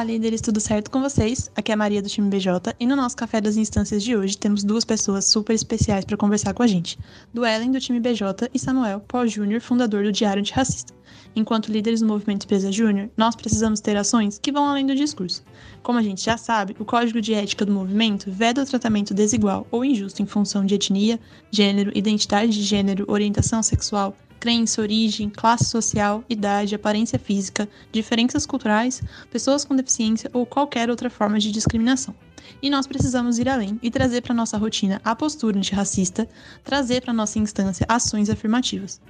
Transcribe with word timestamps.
Olá, 0.00 0.06
líderes, 0.06 0.40
tudo 0.40 0.60
certo 0.60 0.90
com 0.90 1.02
vocês? 1.02 1.50
Aqui 1.54 1.70
é 1.70 1.74
a 1.74 1.76
Maria 1.76 2.00
do 2.00 2.08
time 2.08 2.30
BJ 2.30 2.74
e 2.80 2.86
no 2.86 2.96
nosso 2.96 3.14
Café 3.14 3.38
das 3.38 3.58
Instâncias 3.58 4.02
de 4.02 4.16
hoje 4.16 4.38
temos 4.38 4.64
duas 4.64 4.82
pessoas 4.82 5.26
super 5.26 5.52
especiais 5.52 6.06
para 6.06 6.16
conversar 6.16 6.54
com 6.54 6.62
a 6.62 6.66
gente. 6.66 6.98
Do 7.34 7.44
Ellen, 7.44 7.70
do 7.70 7.78
time 7.78 8.00
BJ, 8.00 8.48
e 8.54 8.58
Samuel, 8.58 9.00
Paul 9.00 9.28
Júnior, 9.28 9.60
fundador 9.60 10.02
do 10.02 10.10
Diário 10.10 10.40
Antirracista. 10.40 10.94
Enquanto 11.36 11.70
líderes 11.70 12.00
do 12.00 12.06
movimento 12.06 12.44
Empresa 12.44 12.72
Júnior, 12.72 13.10
nós 13.14 13.36
precisamos 13.36 13.78
ter 13.80 13.94
ações 13.94 14.38
que 14.38 14.50
vão 14.50 14.64
além 14.64 14.86
do 14.86 14.94
discurso. 14.94 15.44
Como 15.82 15.98
a 15.98 16.02
gente 16.02 16.24
já 16.24 16.38
sabe, 16.38 16.74
o 16.78 16.84
Código 16.86 17.20
de 17.20 17.34
Ética 17.34 17.66
do 17.66 17.72
movimento 17.72 18.30
veda 18.30 18.62
o 18.62 18.66
tratamento 18.66 19.12
desigual 19.12 19.66
ou 19.70 19.84
injusto 19.84 20.22
em 20.22 20.26
função 20.26 20.64
de 20.64 20.76
etnia, 20.76 21.20
gênero, 21.50 21.92
identidade 21.94 22.52
de 22.52 22.62
gênero, 22.62 23.04
orientação 23.06 23.62
sexual, 23.62 24.16
crença, 24.40 24.80
origem, 24.80 25.28
classe 25.28 25.66
social, 25.66 26.24
idade, 26.28 26.74
aparência 26.74 27.18
física, 27.18 27.68
diferenças 27.92 28.46
culturais, 28.46 29.02
pessoas 29.30 29.64
com 29.64 29.76
deficiência 29.76 30.30
ou 30.32 30.46
qualquer 30.46 30.88
outra 30.88 31.10
forma 31.10 31.38
de 31.38 31.52
discriminação. 31.52 32.14
E 32.62 32.70
nós 32.70 32.86
precisamos 32.86 33.38
ir 33.38 33.48
além 33.48 33.78
e 33.82 33.90
trazer 33.90 34.22
para 34.22 34.34
nossa 34.34 34.56
rotina 34.56 35.00
a 35.04 35.14
postura 35.14 35.58
antirracista, 35.58 36.26
trazer 36.64 37.02
para 37.02 37.12
nossa 37.12 37.38
instância 37.38 37.84
ações 37.88 38.30
afirmativas. 38.30 39.00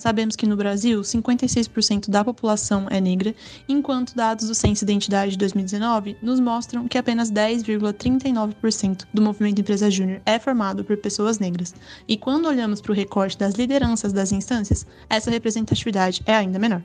Sabemos 0.00 0.34
que 0.34 0.46
no 0.46 0.56
Brasil, 0.56 1.02
56% 1.02 2.08
da 2.08 2.24
população 2.24 2.86
é 2.88 3.02
negra, 3.02 3.34
enquanto 3.68 4.16
dados 4.16 4.48
do 4.48 4.54
Censo 4.54 4.82
Identidade 4.82 5.32
de 5.32 5.36
2019 5.36 6.16
nos 6.22 6.40
mostram 6.40 6.88
que 6.88 6.96
apenas 6.96 7.30
10,39% 7.30 9.04
do 9.12 9.20
movimento 9.20 9.60
Empresa 9.60 9.90
Júnior 9.90 10.22
é 10.24 10.38
formado 10.38 10.82
por 10.82 10.96
pessoas 10.96 11.38
negras. 11.38 11.74
E 12.08 12.16
quando 12.16 12.48
olhamos 12.48 12.80
para 12.80 12.92
o 12.92 12.94
recorte 12.94 13.36
das 13.36 13.56
lideranças 13.56 14.10
das 14.10 14.32
instâncias, 14.32 14.86
essa 15.10 15.30
representatividade 15.30 16.22
é 16.24 16.34
ainda 16.34 16.58
menor. 16.58 16.82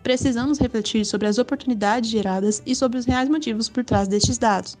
Precisamos 0.00 0.60
refletir 0.60 1.04
sobre 1.04 1.26
as 1.26 1.36
oportunidades 1.36 2.08
geradas 2.08 2.62
e 2.64 2.76
sobre 2.76 2.96
os 2.98 3.06
reais 3.06 3.28
motivos 3.28 3.68
por 3.68 3.84
trás 3.84 4.06
destes 4.06 4.38
dados. 4.38 4.78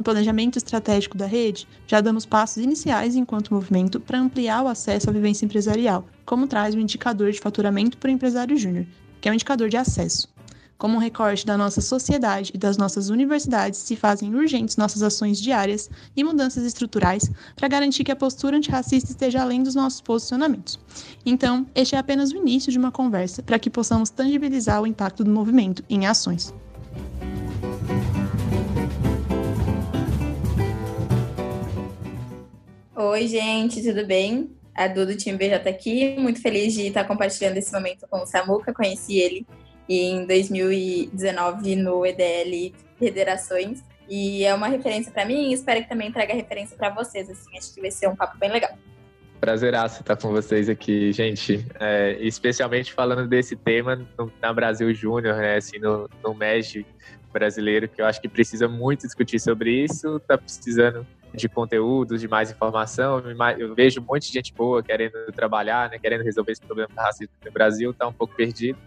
No 0.00 0.04
planejamento 0.04 0.56
estratégico 0.56 1.18
da 1.18 1.26
rede, 1.26 1.68
já 1.86 2.00
damos 2.00 2.24
passos 2.24 2.64
iniciais 2.64 3.14
enquanto 3.14 3.52
movimento 3.52 4.00
para 4.00 4.18
ampliar 4.18 4.62
o 4.62 4.68
acesso 4.68 5.10
à 5.10 5.12
vivência 5.12 5.44
empresarial, 5.44 6.06
como 6.24 6.46
traz 6.46 6.74
o 6.74 6.80
indicador 6.80 7.30
de 7.30 7.38
faturamento 7.38 7.98
por 7.98 8.08
empresário 8.08 8.56
júnior, 8.56 8.86
que 9.20 9.28
é 9.28 9.30
um 9.30 9.34
indicador 9.34 9.68
de 9.68 9.76
acesso. 9.76 10.26
Como 10.78 10.96
um 10.96 10.98
recorte 10.98 11.44
da 11.44 11.54
nossa 11.54 11.82
sociedade 11.82 12.50
e 12.54 12.56
das 12.56 12.78
nossas 12.78 13.10
universidades, 13.10 13.78
se 13.80 13.94
fazem 13.94 14.34
urgentes 14.34 14.78
nossas 14.78 15.02
ações 15.02 15.38
diárias 15.38 15.90
e 16.16 16.24
mudanças 16.24 16.64
estruturais 16.64 17.30
para 17.54 17.68
garantir 17.68 18.02
que 18.02 18.10
a 18.10 18.16
postura 18.16 18.56
antirracista 18.56 19.10
esteja 19.10 19.42
além 19.42 19.62
dos 19.62 19.74
nossos 19.74 20.00
posicionamentos. 20.00 20.80
Então, 21.26 21.66
este 21.74 21.94
é 21.94 21.98
apenas 21.98 22.32
o 22.32 22.38
início 22.38 22.72
de 22.72 22.78
uma 22.78 22.90
conversa 22.90 23.42
para 23.42 23.58
que 23.58 23.68
possamos 23.68 24.08
tangibilizar 24.08 24.80
o 24.80 24.86
impacto 24.86 25.22
do 25.22 25.30
movimento 25.30 25.84
em 25.90 26.06
ações. 26.06 26.54
Oi, 33.02 33.26
gente, 33.28 33.82
tudo 33.82 34.04
bem? 34.06 34.54
A 34.74 34.86
Dudu 34.86 35.06
do 35.06 35.16
time 35.16 35.38
BJ 35.38 35.58
tá 35.60 35.70
aqui, 35.70 36.16
muito 36.18 36.42
feliz 36.42 36.74
de 36.74 36.88
estar 36.88 37.02
compartilhando 37.04 37.56
esse 37.56 37.72
momento 37.72 38.06
com 38.06 38.18
o 38.18 38.26
Samuca. 38.26 38.74
Conheci 38.74 39.16
ele 39.16 39.46
em 39.88 40.26
2019 40.26 41.76
no 41.76 42.04
EDL 42.04 42.74
Federações 42.98 43.82
e 44.06 44.44
é 44.44 44.54
uma 44.54 44.68
referência 44.68 45.10
para 45.10 45.24
mim 45.24 45.50
espero 45.50 45.80
que 45.80 45.88
também 45.88 46.12
traga 46.12 46.34
referência 46.34 46.76
para 46.76 46.90
vocês. 46.90 47.30
Assim, 47.30 47.56
acho 47.56 47.74
que 47.74 47.80
vai 47.80 47.90
ser 47.90 48.06
um 48.06 48.14
papo 48.14 48.36
bem 48.36 48.50
legal. 48.50 48.76
Prazeraço 49.40 50.02
estar 50.02 50.16
com 50.16 50.28
vocês 50.28 50.68
aqui, 50.68 51.10
gente. 51.10 51.64
É, 51.80 52.18
especialmente 52.20 52.92
falando 52.92 53.26
desse 53.26 53.56
tema 53.56 53.96
no, 54.18 54.30
na 54.42 54.52
Brasil 54.52 54.92
Júnior, 54.92 55.38
né? 55.38 55.56
Assim, 55.56 55.78
no, 55.78 56.06
no 56.22 56.34
MEG 56.34 56.84
brasileiro, 57.32 57.88
que 57.88 58.02
eu 58.02 58.04
acho 58.04 58.20
que 58.20 58.28
precisa 58.28 58.68
muito 58.68 59.06
discutir 59.06 59.40
sobre 59.40 59.84
isso. 59.84 60.20
Tá 60.20 60.36
precisando 60.36 61.06
de 61.34 61.48
conteúdos, 61.48 62.20
de 62.20 62.28
mais 62.28 62.50
informação. 62.50 63.22
Eu 63.58 63.74
vejo 63.74 64.00
um 64.00 64.04
monte 64.04 64.26
de 64.28 64.32
gente 64.32 64.52
boa 64.52 64.82
querendo 64.82 65.14
trabalhar, 65.32 65.90
né, 65.90 65.98
querendo 65.98 66.22
resolver 66.22 66.52
esse 66.52 66.60
problema 66.60 66.88
do 66.88 66.96
racismo 66.96 67.32
no 67.44 67.52
Brasil, 67.52 67.90
está 67.90 68.06
um 68.06 68.12
pouco 68.12 68.34
perdido. 68.34 68.78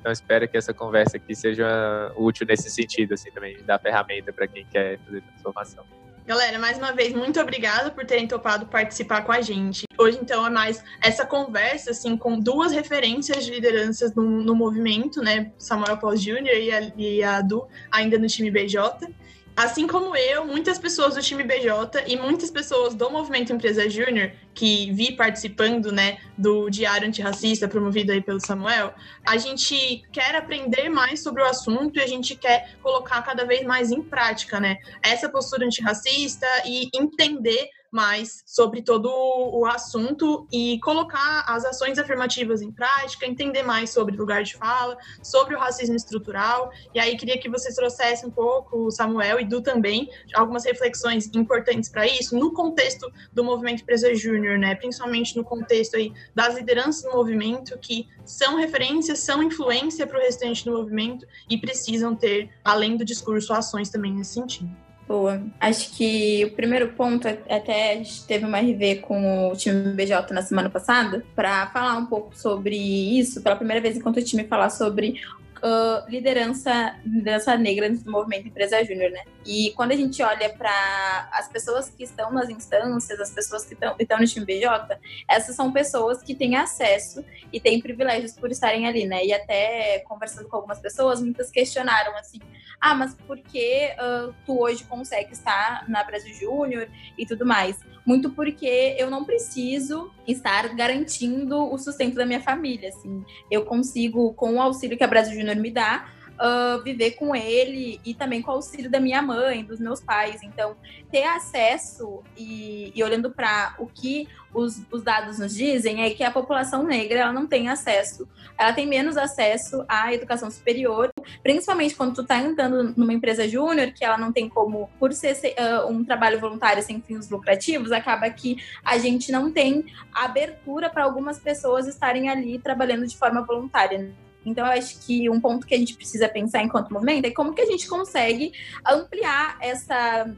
Então 0.00 0.10
espero 0.10 0.48
que 0.48 0.56
essa 0.56 0.74
conversa 0.74 1.16
aqui 1.16 1.34
seja 1.34 2.12
útil 2.16 2.44
nesse 2.46 2.68
sentido, 2.68 3.14
assim, 3.14 3.30
também, 3.30 3.62
dar 3.64 3.78
ferramenta 3.78 4.32
para 4.32 4.48
quem 4.48 4.66
quer 4.66 4.98
fazer 4.98 5.22
transformação. 5.22 5.84
Galera, 6.24 6.56
mais 6.56 6.78
uma 6.78 6.92
vez, 6.92 7.12
muito 7.12 7.40
obrigada 7.40 7.90
por 7.90 8.04
terem 8.04 8.28
topado 8.28 8.66
participar 8.66 9.22
com 9.22 9.32
a 9.32 9.40
gente. 9.40 9.84
Hoje, 9.98 10.18
então, 10.22 10.46
é 10.46 10.50
mais 10.50 10.82
essa 11.00 11.26
conversa, 11.26 11.90
assim, 11.90 12.16
com 12.16 12.38
duas 12.38 12.70
referências 12.70 13.44
de 13.44 13.50
lideranças 13.50 14.14
no, 14.14 14.22
no 14.22 14.54
movimento, 14.54 15.20
né? 15.20 15.50
Samuel 15.58 15.98
Paul 15.98 16.16
Jr. 16.16 16.46
e 16.46 16.72
a, 16.72 16.92
e 16.96 17.24
a 17.24 17.40
Du, 17.40 17.66
ainda 17.90 18.18
no 18.18 18.28
time 18.28 18.52
BJ. 18.52 19.08
Assim 19.54 19.86
como 19.86 20.16
eu, 20.16 20.46
muitas 20.46 20.78
pessoas 20.78 21.14
do 21.14 21.20
time 21.20 21.44
BJ 21.44 22.04
e 22.06 22.16
muitas 22.16 22.50
pessoas 22.50 22.94
do 22.94 23.10
Movimento 23.10 23.52
Empresa 23.52 23.88
Júnior, 23.88 24.32
que 24.54 24.92
vi 24.92 25.12
participando 25.12 25.90
né, 25.90 26.18
do 26.36 26.68
Diário 26.68 27.08
Antirracista 27.08 27.68
promovido 27.68 28.12
aí 28.12 28.20
pelo 28.20 28.40
Samuel, 28.40 28.92
a 29.24 29.36
gente 29.36 30.02
quer 30.12 30.34
aprender 30.34 30.88
mais 30.88 31.22
sobre 31.22 31.42
o 31.42 31.46
assunto 31.46 31.98
e 31.98 32.02
a 32.02 32.06
gente 32.06 32.36
quer 32.36 32.76
colocar 32.82 33.22
cada 33.22 33.44
vez 33.44 33.64
mais 33.64 33.90
em 33.90 34.02
prática 34.02 34.60
né, 34.60 34.78
essa 35.02 35.28
postura 35.28 35.64
antirracista 35.64 36.46
e 36.64 36.88
entender 36.94 37.70
mais 37.92 38.42
sobre 38.46 38.80
todo 38.80 39.10
o 39.12 39.66
assunto 39.66 40.48
e 40.50 40.80
colocar 40.80 41.44
as 41.46 41.62
ações 41.66 41.98
afirmativas 41.98 42.62
em 42.62 42.72
prática, 42.72 43.26
entender 43.26 43.62
mais 43.62 43.90
sobre 43.90 44.16
lugar 44.16 44.42
de 44.42 44.56
fala, 44.56 44.96
sobre 45.22 45.54
o 45.54 45.58
racismo 45.58 45.94
estrutural. 45.94 46.72
E 46.94 46.98
aí 46.98 47.16
queria 47.18 47.38
que 47.38 47.50
vocês 47.50 47.74
trouxessem 47.74 48.30
um 48.30 48.32
pouco, 48.32 48.90
Samuel 48.90 49.38
e 49.38 49.44
Du 49.44 49.60
também, 49.60 50.08
algumas 50.34 50.64
reflexões 50.64 51.30
importantes 51.34 51.90
para 51.90 52.06
isso, 52.06 52.36
no 52.36 52.54
contexto 52.54 53.12
do 53.30 53.44
movimento 53.44 53.82
Empresa 53.82 54.14
Júnior, 54.14 54.41
né? 54.58 54.74
Principalmente 54.74 55.36
no 55.36 55.44
contexto 55.44 55.96
aí 55.96 56.12
das 56.34 56.56
lideranças 56.56 57.02
do 57.02 57.16
movimento 57.16 57.78
que 57.78 58.08
são 58.24 58.56
referências, 58.56 59.20
são 59.20 59.42
influência 59.42 60.06
para 60.06 60.18
o 60.18 60.20
restante 60.20 60.64
do 60.64 60.72
movimento 60.72 61.26
e 61.48 61.58
precisam 61.58 62.14
ter, 62.14 62.50
além 62.64 62.96
do 62.96 63.04
discurso, 63.04 63.52
ações 63.52 63.90
também 63.90 64.12
nesse 64.12 64.34
sentido. 64.34 64.70
Boa. 65.06 65.42
Acho 65.60 65.90
que 65.94 66.44
o 66.44 66.52
primeiro 66.52 66.92
ponto, 66.92 67.26
é, 67.28 67.38
até 67.48 67.92
a 67.92 67.96
gente 67.96 68.24
teve 68.24 68.46
uma 68.46 68.58
RV 68.58 68.96
com 69.02 69.50
o 69.50 69.56
time 69.56 69.92
BJ 69.92 70.32
na 70.32 70.42
semana 70.42 70.70
passada, 70.70 71.24
para 71.34 71.66
falar 71.68 71.98
um 71.98 72.06
pouco 72.06 72.36
sobre 72.36 72.76
isso, 72.76 73.42
pela 73.42 73.56
primeira 73.56 73.80
vez 73.80 73.96
enquanto 73.96 74.18
o 74.18 74.24
time 74.24 74.44
falar 74.44 74.70
sobre 74.70 75.20
uh, 75.62 76.10
liderança, 76.10 76.96
liderança 77.04 77.56
negra 77.56 77.88
no 77.88 78.10
movimento 78.10 78.48
Empresa 78.48 78.82
Júnior, 78.84 79.10
né? 79.10 79.24
E 79.46 79.72
quando 79.76 79.92
a 79.92 79.96
gente 79.96 80.22
olha 80.22 80.50
para 80.50 81.28
as 81.32 81.48
pessoas 81.48 81.88
que 81.88 82.02
estão 82.02 82.32
nas 82.32 82.48
instâncias, 82.50 83.20
as 83.20 83.30
pessoas 83.30 83.64
que 83.64 83.74
estão, 83.74 83.94
estão 83.98 84.18
no 84.18 84.26
time 84.26 84.44
BJ, 84.44 84.98
essas 85.28 85.54
são 85.54 85.72
pessoas 85.72 86.22
que 86.22 86.34
têm 86.34 86.56
acesso 86.56 87.24
e 87.52 87.60
têm 87.60 87.80
privilégios 87.80 88.32
por 88.32 88.50
estarem 88.50 88.86
ali, 88.86 89.06
né? 89.06 89.24
E 89.24 89.32
até 89.32 90.00
conversando 90.00 90.48
com 90.48 90.56
algumas 90.56 90.80
pessoas, 90.80 91.20
muitas 91.20 91.50
questionaram 91.50 92.16
assim: 92.16 92.40
ah, 92.80 92.94
mas 92.94 93.14
por 93.14 93.38
que 93.38 93.90
uh, 93.98 94.34
tu 94.44 94.60
hoje 94.60 94.84
consegue 94.84 95.32
estar 95.32 95.88
na 95.88 96.02
Brasil 96.02 96.34
Júnior 96.34 96.88
e 97.16 97.24
tudo 97.24 97.46
mais? 97.46 97.78
Muito 98.04 98.30
porque 98.30 98.96
eu 98.98 99.10
não 99.10 99.24
preciso 99.24 100.10
estar 100.26 100.74
garantindo 100.74 101.56
o 101.72 101.78
sustento 101.78 102.16
da 102.16 102.26
minha 102.26 102.40
família, 102.40 102.88
assim. 102.88 103.24
Eu 103.50 103.64
consigo, 103.64 104.32
com 104.34 104.54
o 104.54 104.60
auxílio 104.60 104.96
que 104.96 105.04
a 105.04 105.08
Brasil 105.08 105.34
Júnior 105.38 105.56
me 105.56 105.70
dá, 105.70 106.08
uh, 106.42 106.82
viver 106.82 107.12
com 107.12 107.34
ele 107.34 108.00
e 108.04 108.12
também 108.12 108.42
com 108.42 108.50
o 108.50 108.54
auxílio 108.54 108.90
da 108.90 108.98
minha 108.98 109.22
mãe, 109.22 109.64
dos 109.64 109.78
meus 109.78 110.00
pais. 110.00 110.42
Então, 110.42 110.76
ter 111.10 111.22
acesso 111.24 112.22
e, 112.36 112.92
e 112.94 113.02
olhando 113.04 113.30
para 113.30 113.76
o 113.78 113.86
que 113.86 114.28
os, 114.52 114.82
os, 114.90 115.02
dados 115.02 115.38
nos 115.38 115.54
dizem 115.54 116.02
é 116.02 116.10
que 116.10 116.22
a 116.22 116.30
população 116.30 116.82
negra 116.82 117.20
ela 117.20 117.32
não 117.32 117.46
tem 117.46 117.70
acesso, 117.70 118.28
ela 118.58 118.72
tem 118.72 118.86
menos 118.86 119.16
acesso 119.16 119.82
à 119.88 120.12
educação 120.12 120.50
superior, 120.50 121.08
principalmente 121.42 121.94
quando 121.94 122.14
tu 122.14 122.20
está 122.20 122.36
entrando 122.36 122.92
numa 122.94 123.14
empresa 123.14 123.48
júnior, 123.48 123.92
que 123.92 124.04
ela 124.04 124.18
não 124.18 124.30
tem 124.30 124.50
como, 124.50 124.90
por 124.98 125.12
ser 125.14 125.36
uh, 125.36 125.90
um 125.90 126.04
trabalho 126.04 126.38
voluntário 126.38 126.82
sem 126.82 127.00
fins 127.00 127.30
lucrativos, 127.30 127.92
acaba 127.92 128.28
que 128.28 128.58
a 128.84 128.98
gente 128.98 129.32
não 129.32 129.50
tem 129.50 129.86
abertura 130.12 130.90
para 130.90 131.04
algumas 131.04 131.38
pessoas 131.38 131.86
estarem 131.86 132.28
ali 132.28 132.58
trabalhando 132.58 133.06
de 133.06 133.16
forma 133.16 133.40
voluntária. 133.42 134.12
Então, 134.44 134.66
eu 134.66 134.72
acho 134.72 134.98
que 135.00 135.28
um 135.30 135.40
ponto 135.40 135.66
que 135.66 135.74
a 135.74 135.78
gente 135.78 135.94
precisa 135.94 136.28
pensar 136.28 136.62
enquanto 136.62 136.92
movimento 136.92 137.26
é 137.26 137.30
como 137.30 137.54
que 137.54 137.60
a 137.60 137.66
gente 137.66 137.88
consegue 137.88 138.52
ampliar 138.86 139.56
essa, 139.60 140.30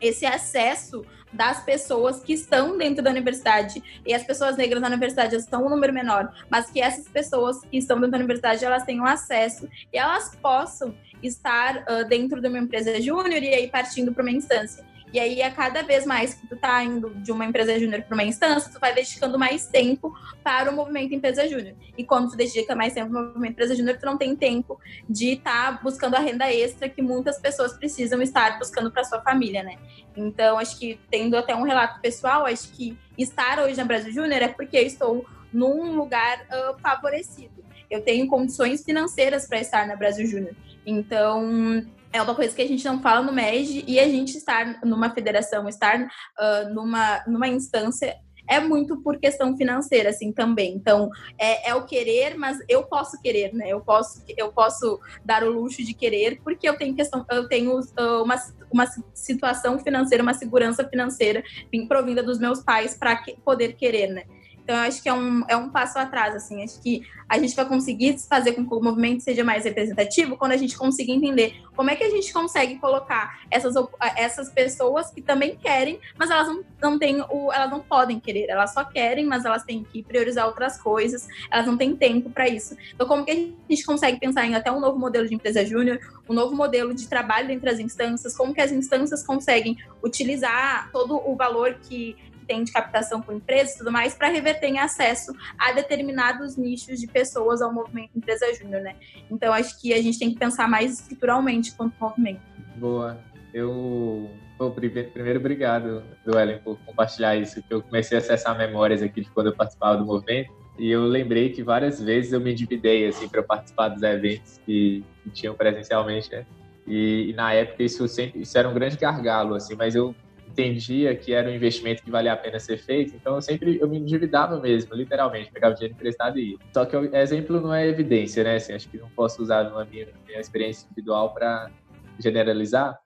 esse 0.00 0.26
acesso 0.26 1.04
das 1.32 1.62
pessoas 1.64 2.20
que 2.20 2.32
estão 2.32 2.78
dentro 2.78 3.02
da 3.02 3.10
universidade 3.10 3.82
e 4.06 4.14
as 4.14 4.22
pessoas 4.22 4.56
negras 4.56 4.80
na 4.80 4.88
universidade 4.88 5.36
estão 5.36 5.66
um 5.66 5.68
número 5.68 5.92
menor, 5.92 6.32
mas 6.48 6.70
que 6.70 6.80
essas 6.80 7.08
pessoas 7.08 7.60
que 7.60 7.76
estão 7.76 7.96
dentro 7.96 8.12
da 8.12 8.18
universidade 8.18 8.64
elas 8.64 8.84
tenham 8.84 9.04
acesso 9.04 9.68
e 9.92 9.98
elas 9.98 10.34
possam 10.36 10.94
estar 11.22 11.84
uh, 11.88 12.08
dentro 12.08 12.40
de 12.40 12.48
uma 12.48 12.58
empresa 12.58 13.00
júnior 13.00 13.42
e 13.42 13.48
aí 13.48 13.68
partindo 13.68 14.12
para 14.12 14.22
uma 14.22 14.30
instância. 14.30 14.84
E 15.16 15.18
aí, 15.18 15.40
a 15.40 15.50
cada 15.50 15.82
vez 15.82 16.04
mais 16.04 16.34
que 16.34 16.46
tu 16.46 16.58
tá 16.58 16.84
indo 16.84 17.08
de 17.22 17.32
uma 17.32 17.46
empresa 17.46 17.80
júnior 17.80 18.02
para 18.02 18.12
uma 18.12 18.22
instância, 18.22 18.70
tu 18.70 18.78
vai 18.78 18.94
dedicando 18.94 19.38
mais 19.38 19.66
tempo 19.66 20.14
para 20.44 20.70
o 20.70 20.76
movimento 20.76 21.14
empresa 21.14 21.48
júnior. 21.48 21.74
E 21.96 22.04
quando 22.04 22.32
tu 22.32 22.36
dedica 22.36 22.76
mais 22.76 22.92
tempo 22.92 23.10
no 23.10 23.22
movimento 23.22 23.52
empresa 23.52 23.74
júnior, 23.74 23.96
tu 23.96 24.04
não 24.04 24.18
tem 24.18 24.36
tempo 24.36 24.78
de 25.08 25.32
estar 25.32 25.74
tá 25.74 25.82
buscando 25.82 26.16
a 26.16 26.18
renda 26.18 26.52
extra 26.52 26.86
que 26.86 27.00
muitas 27.00 27.40
pessoas 27.40 27.72
precisam 27.72 28.20
estar 28.20 28.58
buscando 28.58 28.92
para 28.92 29.04
sua 29.04 29.22
família, 29.22 29.62
né? 29.62 29.78
Então, 30.14 30.58
acho 30.58 30.78
que 30.78 31.00
tendo 31.10 31.34
até 31.34 31.56
um 31.56 31.62
relato 31.62 31.98
pessoal, 32.02 32.44
acho 32.44 32.70
que 32.72 32.94
estar 33.16 33.58
hoje 33.60 33.78
na 33.78 33.86
Brasil 33.86 34.12
Júnior 34.12 34.42
é 34.42 34.48
porque 34.48 34.76
eu 34.76 34.82
estou 34.82 35.24
num 35.50 35.96
lugar 35.96 36.42
uh, 36.42 36.78
favorecido. 36.78 37.64
Eu 37.90 38.02
tenho 38.02 38.26
condições 38.26 38.84
financeiras 38.84 39.46
para 39.48 39.60
estar 39.60 39.86
na 39.86 39.96
Brasil 39.96 40.26
Júnior. 40.26 40.54
Então, 40.84 41.82
é 42.16 42.22
uma 42.22 42.34
coisa 42.34 42.54
que 42.54 42.62
a 42.62 42.68
gente 42.68 42.84
não 42.84 43.00
fala 43.00 43.22
no 43.22 43.32
MED 43.32 43.84
e 43.86 44.00
a 44.00 44.08
gente 44.08 44.36
estar 44.36 44.80
numa 44.84 45.10
federação, 45.10 45.68
estar 45.68 46.00
uh, 46.00 46.74
numa, 46.74 47.22
numa 47.26 47.48
instância 47.48 48.16
é 48.48 48.60
muito 48.60 49.02
por 49.02 49.18
questão 49.18 49.56
financeira, 49.56 50.10
assim, 50.10 50.32
também. 50.32 50.74
Então, 50.74 51.10
é, 51.38 51.70
é, 51.70 51.74
o 51.74 51.84
querer, 51.84 52.36
mas 52.36 52.58
eu 52.68 52.84
posso 52.84 53.20
querer, 53.20 53.52
né? 53.52 53.68
Eu 53.68 53.80
posso, 53.80 54.22
eu 54.36 54.52
posso 54.52 55.00
dar 55.24 55.42
o 55.42 55.50
luxo 55.50 55.84
de 55.84 55.92
querer, 55.92 56.40
porque 56.42 56.68
eu 56.68 56.76
tenho 56.76 56.94
questão, 56.94 57.24
eu 57.30 57.48
tenho 57.48 57.80
uma, 58.22 58.36
uma 58.70 58.86
situação 59.12 59.78
financeira, 59.78 60.22
uma 60.22 60.34
segurança 60.34 60.88
financeira 60.88 61.42
provinda 61.88 62.22
dos 62.22 62.38
meus 62.38 62.62
pais 62.62 62.96
para 62.96 63.16
que, 63.16 63.36
poder 63.44 63.74
querer, 63.74 64.08
né? 64.08 64.24
Então, 64.66 64.74
eu 64.74 64.82
acho 64.82 65.00
que 65.00 65.08
é 65.08 65.14
um, 65.14 65.44
é 65.46 65.56
um 65.56 65.70
passo 65.70 65.96
atrás, 65.96 66.34
assim. 66.34 66.64
Acho 66.64 66.82
que 66.82 67.06
a 67.28 67.38
gente 67.38 67.54
vai 67.54 67.64
conseguir 67.64 68.18
fazer 68.18 68.50
com 68.50 68.66
que 68.66 68.74
o 68.74 68.82
movimento 68.82 69.22
seja 69.22 69.44
mais 69.44 69.64
representativo 69.64 70.36
quando 70.36 70.52
a 70.52 70.56
gente 70.56 70.76
conseguir 70.76 71.12
entender 71.12 71.54
como 71.76 71.88
é 71.88 71.94
que 71.94 72.02
a 72.02 72.10
gente 72.10 72.32
consegue 72.32 72.76
colocar 72.78 73.40
essas, 73.48 73.74
essas 74.16 74.50
pessoas 74.50 75.10
que 75.10 75.22
também 75.22 75.54
querem, 75.56 76.00
mas 76.18 76.30
elas 76.30 76.48
não, 76.48 76.64
não 76.82 76.98
têm 76.98 77.20
o, 77.30 77.52
elas 77.52 77.70
não 77.70 77.78
podem 77.78 78.18
querer, 78.18 78.48
elas 78.48 78.72
só 78.72 78.82
querem, 78.82 79.24
mas 79.24 79.44
elas 79.44 79.62
têm 79.62 79.84
que 79.84 80.02
priorizar 80.02 80.46
outras 80.46 80.80
coisas, 80.80 81.28
elas 81.48 81.66
não 81.66 81.76
têm 81.76 81.94
tempo 81.94 82.28
para 82.30 82.48
isso. 82.48 82.76
Então, 82.92 83.06
como 83.06 83.24
que 83.24 83.30
a 83.30 83.34
gente 83.34 83.84
consegue 83.84 84.18
pensar 84.18 84.46
em 84.46 84.56
até 84.56 84.72
um 84.72 84.80
novo 84.80 84.98
modelo 84.98 85.28
de 85.28 85.34
empresa 85.34 85.64
júnior, 85.64 86.00
um 86.28 86.34
novo 86.34 86.56
modelo 86.56 86.92
de 86.92 87.06
trabalho 87.06 87.52
entre 87.52 87.70
as 87.70 87.78
instâncias, 87.78 88.36
como 88.36 88.52
que 88.52 88.60
as 88.60 88.72
instâncias 88.72 89.24
conseguem 89.24 89.76
utilizar 90.02 90.90
todo 90.90 91.20
o 91.24 91.36
valor 91.36 91.74
que 91.82 92.16
tem 92.46 92.64
de 92.64 92.72
captação 92.72 93.20
com 93.20 93.32
empresas 93.32 93.74
e 93.74 93.78
tudo 93.78 93.92
mais, 93.92 94.14
para 94.14 94.28
reverter 94.28 94.66
em 94.66 94.78
acesso 94.78 95.32
a 95.58 95.72
determinados 95.72 96.56
nichos 96.56 97.00
de 97.00 97.06
pessoas 97.06 97.60
ao 97.60 97.72
movimento 97.72 98.10
Empresa 98.16 98.52
Júnior, 98.54 98.82
né? 98.82 98.96
Então, 99.30 99.52
acho 99.52 99.80
que 99.80 99.92
a 99.92 100.02
gente 100.02 100.18
tem 100.18 100.30
que 100.30 100.38
pensar 100.38 100.68
mais 100.68 101.00
estruturalmente 101.00 101.74
quanto 101.74 101.94
movimento. 102.00 102.40
Boa. 102.76 103.18
Eu 103.52 104.30
Bom, 104.58 104.70
primeiro, 104.70 105.38
obrigado, 105.38 106.02
Duelen, 106.24 106.58
por 106.58 106.78
compartilhar 106.78 107.36
isso, 107.36 107.62
que 107.62 107.74
eu 107.74 107.82
comecei 107.82 108.16
a 108.16 108.20
acessar 108.20 108.56
memórias 108.56 109.02
aqui 109.02 109.20
de 109.20 109.30
quando 109.30 109.48
eu 109.48 109.54
participava 109.54 109.98
do 109.98 110.06
movimento, 110.06 110.50
e 110.78 110.90
eu 110.90 111.02
lembrei 111.04 111.50
que 111.50 111.62
várias 111.62 112.00
vezes 112.00 112.32
eu 112.32 112.40
me 112.40 112.52
endividei, 112.52 113.06
assim, 113.06 113.28
para 113.28 113.42
participar 113.42 113.88
dos 113.88 114.02
eventos 114.02 114.58
que, 114.64 115.04
que 115.22 115.30
tinham 115.30 115.54
presencialmente, 115.54 116.30
né? 116.30 116.46
E, 116.86 117.30
e, 117.30 117.32
na 117.34 117.52
época 117.52 117.82
isso 117.82 118.06
sempre, 118.08 118.40
isso 118.40 118.56
era 118.56 118.68
um 118.68 118.72
grande 118.72 118.96
gargalo, 118.96 119.54
assim, 119.54 119.74
mas 119.74 119.94
eu 119.94 120.14
entendia 120.48 121.14
que 121.14 121.32
era 121.32 121.50
um 121.50 121.54
investimento 121.54 122.02
que 122.02 122.10
valia 122.10 122.32
a 122.32 122.36
pena 122.36 122.58
ser 122.58 122.78
feito, 122.78 123.14
então 123.14 123.34
eu 123.34 123.42
sempre 123.42 123.78
eu 123.80 123.88
me 123.88 123.98
endividava 123.98 124.58
mesmo, 124.60 124.94
literalmente, 124.94 125.50
pegava 125.50 125.74
dinheiro 125.74 125.94
emprestado 125.94 126.38
e 126.38 126.52
ia. 126.52 126.58
Só 126.72 126.84
que 126.84 126.96
o 126.96 127.16
exemplo 127.16 127.60
não 127.60 127.74
é 127.74 127.86
evidência, 127.86 128.42
né? 128.44 128.56
Assim, 128.56 128.72
acho 128.72 128.88
que 128.88 128.98
não 128.98 129.10
posso 129.10 129.42
usar 129.42 129.70
uma 129.70 129.84
minha, 129.84 130.08
minha 130.26 130.40
experiência 130.40 130.86
individual 130.86 131.34
para 131.34 131.70
generalizar, 132.18 132.98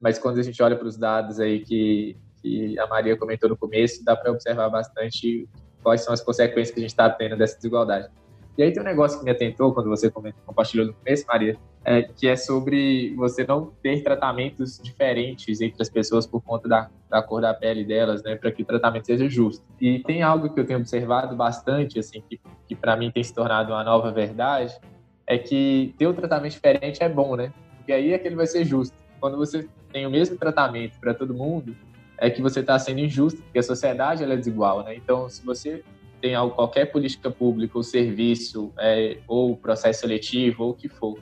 mas 0.00 0.18
quando 0.18 0.38
a 0.38 0.42
gente 0.42 0.62
olha 0.62 0.76
para 0.76 0.86
os 0.86 0.98
dados 0.98 1.40
aí 1.40 1.60
que, 1.60 2.16
que 2.40 2.78
a 2.78 2.86
Maria 2.86 3.16
comentou 3.16 3.48
no 3.48 3.56
começo, 3.56 4.04
dá 4.04 4.16
para 4.16 4.32
observar 4.32 4.68
bastante 4.68 5.48
quais 5.82 6.02
são 6.02 6.12
as 6.12 6.20
consequências 6.20 6.70
que 6.70 6.80
a 6.80 6.82
gente 6.82 6.90
está 6.90 7.08
tendo 7.08 7.36
dessa 7.36 7.56
desigualdade. 7.56 8.08
E 8.56 8.62
aí 8.62 8.72
tem 8.72 8.82
um 8.82 8.84
negócio 8.86 9.18
que 9.18 9.24
me 9.24 9.30
atentou 9.30 9.72
quando 9.72 9.88
você 9.88 10.10
compartilhou 10.10 10.86
no 10.86 10.92
começo, 10.92 11.24
Maria, 11.26 11.56
é, 11.84 12.02
que 12.02 12.28
é 12.28 12.36
sobre 12.36 13.14
você 13.16 13.44
não 13.44 13.72
ter 13.82 14.02
tratamentos 14.02 14.78
diferentes 14.78 15.60
entre 15.60 15.80
as 15.82 15.88
pessoas 15.88 16.26
por 16.26 16.42
conta 16.42 16.68
da, 16.68 16.90
da 17.08 17.22
cor 17.22 17.40
da 17.40 17.54
pele 17.54 17.84
delas, 17.84 18.22
né, 18.22 18.36
para 18.36 18.52
que 18.52 18.62
o 18.62 18.66
tratamento 18.66 19.06
seja 19.06 19.28
justo. 19.28 19.64
E 19.80 20.00
tem 20.00 20.22
algo 20.22 20.52
que 20.52 20.60
eu 20.60 20.66
tenho 20.66 20.78
observado 20.78 21.34
bastante, 21.34 21.98
assim, 21.98 22.22
que, 22.28 22.40
que 22.68 22.76
para 22.76 22.96
mim 22.96 23.10
tem 23.10 23.24
se 23.24 23.34
tornado 23.34 23.72
uma 23.72 23.82
nova 23.82 24.12
verdade, 24.12 24.78
é 25.26 25.38
que 25.38 25.94
ter 25.98 26.06
um 26.06 26.12
tratamento 26.12 26.52
diferente 26.52 27.02
é 27.02 27.08
bom, 27.08 27.36
né? 27.36 27.52
Porque 27.78 27.92
aí 27.92 28.12
é 28.12 28.18
que 28.18 28.28
ele 28.28 28.36
vai 28.36 28.46
ser 28.46 28.64
justo. 28.64 28.94
Quando 29.18 29.36
você 29.36 29.66
tem 29.92 30.06
o 30.06 30.10
mesmo 30.10 30.36
tratamento 30.36 30.98
para 31.00 31.14
todo 31.14 31.32
mundo, 31.32 31.74
é 32.18 32.30
que 32.30 32.42
você 32.42 32.60
está 32.60 32.78
sendo 32.78 33.00
injusto, 33.00 33.42
porque 33.42 33.58
a 33.58 33.62
sociedade 33.62 34.22
ela 34.22 34.34
é 34.34 34.36
desigual, 34.36 34.84
né? 34.84 34.94
Então, 34.94 35.28
se 35.28 35.44
você 35.44 35.82
tem 36.22 36.34
qualquer 36.50 36.86
política 36.86 37.30
pública 37.30 37.76
ou 37.76 37.82
serviço 37.82 38.72
é, 38.78 39.18
ou 39.26 39.56
processo 39.56 40.00
seletivo 40.00 40.62
ou 40.62 40.70
o 40.70 40.74
que 40.74 40.88
for 40.88 41.18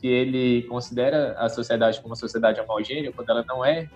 que 0.00 0.06
ele 0.06 0.62
considera 0.62 1.32
a 1.32 1.48
sociedade 1.48 1.98
como 1.98 2.10
uma 2.10 2.16
sociedade 2.16 2.60
homogênea 2.60 3.12
quando 3.12 3.28
ela 3.30 3.44
não 3.44 3.64
é, 3.64 3.88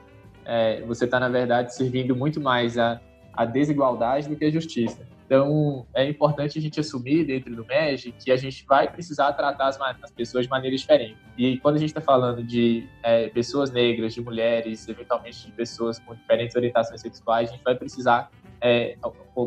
é 0.44 0.80
você 0.82 1.04
está 1.04 1.20
na 1.20 1.28
verdade 1.28 1.72
servindo 1.72 2.16
muito 2.16 2.40
mais 2.40 2.76
a, 2.76 3.00
a 3.32 3.44
desigualdade 3.44 4.28
do 4.28 4.34
que 4.34 4.44
a 4.44 4.50
justiça. 4.50 5.06
Então 5.24 5.86
é 5.94 6.08
importante 6.08 6.58
a 6.58 6.60
gente 6.60 6.80
assumir 6.80 7.24
dentro 7.24 7.54
do 7.54 7.64
MEG 7.64 8.12
que 8.18 8.32
a 8.32 8.36
gente 8.36 8.66
vai 8.66 8.90
precisar 8.90 9.32
tratar 9.34 9.68
as, 9.68 9.78
as 10.02 10.10
pessoas 10.10 10.46
de 10.46 10.50
maneira 10.50 10.76
diferente. 10.76 11.16
E 11.38 11.58
quando 11.58 11.76
a 11.76 11.78
gente 11.78 11.90
está 11.90 12.00
falando 12.00 12.42
de 12.42 12.88
é, 13.04 13.28
pessoas 13.28 13.70
negras 13.70 14.14
de 14.14 14.20
mulheres 14.20 14.88
eventualmente 14.88 15.46
de 15.46 15.52
pessoas 15.52 16.00
com 16.00 16.12
diferentes 16.16 16.56
orientações 16.56 17.00
sexuais 17.00 17.50
a 17.50 17.52
gente 17.52 17.62
vai 17.62 17.76
precisar 17.76 18.28
é, 18.60 18.96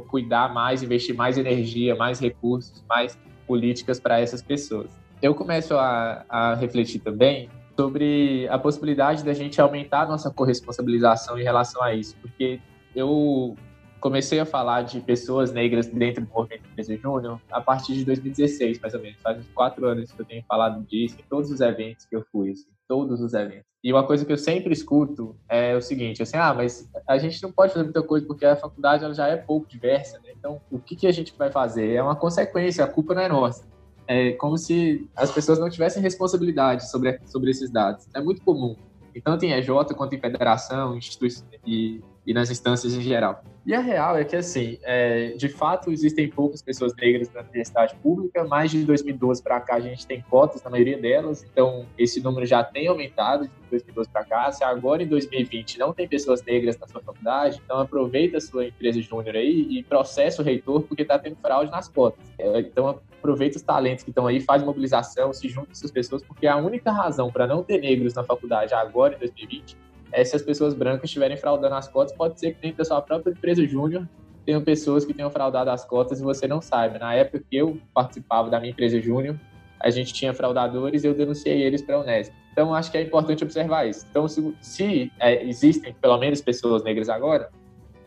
cuidar 0.09 0.53
mais, 0.53 0.81
investir 0.81 1.15
mais 1.15 1.37
energia, 1.37 1.95
mais 1.95 2.19
recursos, 2.19 2.83
mais 2.87 3.17
políticas 3.47 3.99
para 3.99 4.19
essas 4.19 4.41
pessoas. 4.41 4.91
Eu 5.21 5.33
começo 5.35 5.75
a, 5.75 6.25
a 6.27 6.55
refletir 6.55 6.99
também 6.99 7.49
sobre 7.75 8.47
a 8.49 8.57
possibilidade 8.57 9.23
da 9.23 9.33
gente 9.33 9.59
aumentar 9.59 10.07
nossa 10.07 10.29
corresponsabilização 10.29 11.39
em 11.39 11.43
relação 11.43 11.81
a 11.81 11.93
isso, 11.93 12.15
porque 12.21 12.59
eu 12.95 13.55
comecei 13.99 14.39
a 14.39 14.45
falar 14.45 14.81
de 14.81 14.99
pessoas 14.99 15.53
negras 15.53 15.87
dentro 15.87 16.25
do 16.25 16.31
movimento 16.31 16.65
Empresa 16.69 16.97
Júnior 16.97 17.39
a 17.49 17.61
partir 17.61 17.93
de 17.93 18.03
2016, 18.03 18.79
mais 18.79 18.93
ou 18.93 19.01
menos. 19.01 19.21
Faz 19.21 19.39
uns 19.39 19.47
quatro 19.53 19.85
anos 19.87 20.11
que 20.11 20.21
eu 20.21 20.25
tenho 20.25 20.43
falado 20.45 20.83
disso 20.83 21.15
em 21.19 21.23
todos 21.23 21.49
os 21.49 21.61
eventos 21.61 22.05
que 22.05 22.15
eu 22.15 22.25
fui, 22.31 22.51
assim, 22.51 22.67
todos 22.87 23.21
os 23.21 23.33
eventos. 23.33 23.65
E 23.83 23.91
uma 23.91 24.05
coisa 24.05 24.23
que 24.23 24.31
eu 24.31 24.37
sempre 24.37 24.71
escuto 24.71 25.35
é 25.49 25.75
o 25.75 25.81
seguinte, 25.81 26.23
assim, 26.23 26.37
ah, 26.37 26.53
mas 26.53 26.89
a 27.07 27.17
gente 27.17 27.43
não 27.43 27.51
pode 27.51 27.73
fazer 27.73 27.83
muita 27.83 28.01
coisa 28.01 28.25
porque 28.25 28.45
a 28.45 28.55
faculdade 28.55 29.03
ela 29.03 29.13
já 29.13 29.27
é 29.27 29.35
pouco 29.35 29.67
diversa, 29.67 30.19
né? 30.19 30.31
Então, 30.37 30.61
o 30.71 30.79
que, 30.79 30.95
que 30.95 31.07
a 31.07 31.11
gente 31.11 31.33
vai 31.37 31.51
fazer? 31.51 31.93
É 31.93 32.01
uma 32.01 32.15
consequência, 32.15 32.83
a 32.83 32.87
culpa 32.87 33.13
não 33.13 33.21
é 33.21 33.27
nossa. 33.27 33.65
É 34.07 34.31
como 34.33 34.57
se 34.57 35.09
as 35.15 35.31
pessoas 35.31 35.59
não 35.59 35.69
tivessem 35.69 36.01
responsabilidade 36.01 36.89
sobre, 36.89 37.19
sobre 37.25 37.51
esses 37.51 37.69
dados. 37.69 38.07
É 38.13 38.21
muito 38.21 38.41
comum. 38.41 38.75
Tanto 39.23 39.45
em 39.45 39.51
EJ 39.51 39.67
quanto 39.95 40.15
em 40.15 40.19
federação, 40.19 40.97
instituição 40.97 41.45
e 41.65 42.01
e 42.25 42.33
nas 42.33 42.49
instâncias 42.49 42.93
em 42.93 43.01
geral. 43.01 43.43
E 43.65 43.73
a 43.73 43.79
real 43.79 44.17
é 44.17 44.25
que, 44.25 44.35
assim, 44.35 44.77
é, 44.83 45.35
de 45.37 45.47
fato, 45.47 45.89
existem 45.89 46.29
poucas 46.29 46.61
pessoas 46.61 46.93
negras 46.95 47.31
na 47.33 47.41
universidade 47.41 47.95
pública, 47.95 48.43
mais 48.43 48.71
de 48.71 48.83
2012 48.83 49.41
para 49.41 49.59
cá 49.61 49.75
a 49.75 49.79
gente 49.79 50.05
tem 50.05 50.21
cotas 50.21 50.61
na 50.63 50.69
maioria 50.69 50.97
delas, 50.97 51.43
então 51.43 51.85
esse 51.97 52.21
número 52.21 52.45
já 52.45 52.61
tem 52.61 52.87
aumentado 52.87 53.45
de 53.45 53.51
2012 53.69 54.09
para 54.09 54.25
cá. 54.25 54.51
Se 54.51 54.65
agora 54.65 55.01
em 55.01 55.07
2020 55.07 55.79
não 55.79 55.93
tem 55.93 56.07
pessoas 56.07 56.43
negras 56.43 56.77
na 56.77 56.87
sua 56.87 57.01
faculdade, 57.01 57.61
então 57.63 57.79
aproveita 57.79 58.37
a 58.37 58.41
sua 58.41 58.67
empresa 58.67 59.01
júnior 59.01 59.37
aí 59.37 59.65
e 59.69 59.81
processa 59.83 60.41
o 60.41 60.45
reitor 60.45 60.83
porque 60.83 61.03
está 61.03 61.17
tendo 61.17 61.37
fraude 61.37 61.71
nas 61.71 61.87
cotas. 61.87 62.25
É, 62.37 62.59
então 62.59 62.99
aproveita 63.17 63.55
os 63.55 63.63
talentos 63.63 64.03
que 64.03 64.09
estão 64.09 64.27
aí, 64.27 64.41
faz 64.41 64.61
mobilização, 64.61 65.31
se 65.31 65.47
junta 65.47 65.71
essas 65.71 65.89
pessoas, 65.89 66.21
porque 66.21 66.45
a 66.45 66.57
única 66.57 66.91
razão 66.91 67.31
para 67.31 67.47
não 67.47 67.63
ter 67.63 67.79
negros 67.79 68.13
na 68.13 68.25
faculdade 68.25 68.73
agora 68.73 69.15
em 69.15 69.19
2020 69.19 69.77
é, 70.13 70.23
se 70.23 70.35
as 70.35 70.43
pessoas 70.43 70.75
brancas 70.75 71.05
estiverem 71.05 71.35
fraudando 71.35 71.73
as 71.73 71.87
cotas, 71.87 72.15
pode 72.15 72.39
ser 72.39 72.53
que 72.53 72.61
dentro 72.61 72.77
da 72.77 72.85
sua 72.85 73.01
própria 73.01 73.31
empresa 73.31 73.65
júnior 73.65 74.07
tenham 74.45 74.63
pessoas 74.63 75.03
que 75.03 75.13
tenham 75.13 75.31
fraudado 75.31 75.71
as 75.71 75.83
cotas 75.83 76.19
e 76.19 76.23
você 76.23 76.47
não 76.47 76.61
saiba. 76.61 76.99
Na 76.99 77.15
época 77.15 77.43
que 77.49 77.57
eu 77.57 77.79
participava 77.93 78.49
da 78.49 78.59
minha 78.59 78.71
empresa 78.71 79.01
júnior, 79.01 79.39
a 79.79 79.89
gente 79.89 80.13
tinha 80.13 80.33
fraudadores 80.33 81.03
e 81.03 81.07
eu 81.07 81.15
denunciei 81.15 81.63
eles 81.63 81.81
para 81.81 81.95
a 81.95 82.01
Unesp. 82.01 82.31
Então, 82.51 82.75
acho 82.75 82.91
que 82.91 82.97
é 82.97 83.01
importante 83.01 83.43
observar 83.43 83.87
isso. 83.87 84.05
Então, 84.09 84.27
se, 84.27 84.55
se 84.61 85.11
é, 85.19 85.43
existem 85.43 85.95
pelo 85.99 86.17
menos 86.19 86.41
pessoas 86.41 86.83
negras 86.83 87.09
agora, 87.09 87.49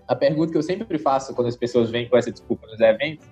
a 0.06 0.14
pergunta 0.14 0.52
que 0.52 0.58
eu 0.58 0.62
sempre 0.62 0.98
faço 0.98 1.34
quando 1.34 1.48
as 1.48 1.56
pessoas 1.56 1.90
vêm 1.90 2.08
com 2.08 2.16
essa 2.16 2.30
desculpa 2.30 2.68
nos 2.68 2.78
eventos, 2.80 3.26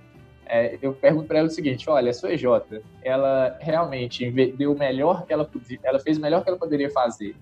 é, 0.46 0.76
eu 0.82 0.92
pergunto 0.92 1.28
para 1.28 1.38
ela 1.38 1.48
o 1.48 1.50
seguinte: 1.50 1.88
olha, 1.88 2.10
a 2.10 2.12
sua 2.12 2.34
EJ, 2.34 2.44
ela 3.02 3.56
realmente 3.60 4.28
deu 4.56 4.72
o 4.72 4.78
melhor 4.78 5.24
que 5.24 5.32
ela 5.32 5.44
podia, 5.44 5.78
ela 5.84 6.00
fez 6.00 6.18
o 6.18 6.20
melhor 6.20 6.42
que 6.42 6.50
ela 6.50 6.58
poderia 6.58 6.90
fazer 6.90 7.34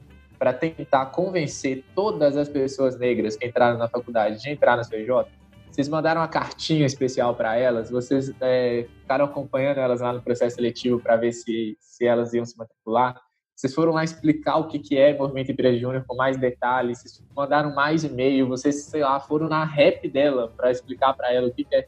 para 0.43 0.53
tentar 0.53 1.07
convencer 1.07 1.85
todas 1.95 2.37
as 2.37 2.49
pessoas 2.49 2.99
negras 2.99 3.37
que 3.37 3.47
entraram 3.47 3.79
na 3.79 3.87
faculdade 3.87 4.43
de 4.43 4.51
entrar 4.51 4.77
na 4.77 4.83
CJ? 4.83 5.31
Vocês 5.71 5.89
mandaram 5.89 6.21
uma 6.21 6.27
cartinha 6.27 6.85
especial 6.85 7.37
para 7.37 7.57
elas? 7.57 7.89
Vocês 7.89 8.35
é, 8.41 8.89
ficaram 9.03 9.27
acompanhando 9.27 9.79
elas 9.79 10.01
lá 10.01 10.13
no 10.13 10.21
processo 10.21 10.57
seletivo 10.57 10.99
para 10.99 11.15
ver 11.15 11.31
se, 11.31 11.79
se 11.79 12.05
elas 12.05 12.35
iam 12.35 12.45
se 12.45 12.59
matricular? 12.59 13.23
vocês 13.55 13.73
foram 13.73 13.93
lá 13.93 14.03
explicar 14.03 14.57
o 14.57 14.67
que, 14.67 14.81
que 14.81 14.99
é 14.99 15.17
Movimento 15.17 15.53
Empresa 15.53 15.79
Júnior 15.79 16.05
com 16.09 16.17
mais 16.17 16.37
detalhes, 16.37 16.99
vocês 16.99 17.23
mandaram 17.37 17.73
mais 17.73 18.03
e-mail, 18.03 18.49
vocês, 18.49 18.83
sei 18.83 19.03
lá, 19.03 19.21
foram 19.21 19.49
na 19.49 19.65
rap 19.65 20.09
dela 20.09 20.53
para 20.57 20.73
explicar 20.73 21.15
para 21.15 21.33
ela 21.33 21.47
o 21.47 21.55
que, 21.55 21.63
que 21.63 21.77
é. 21.77 21.87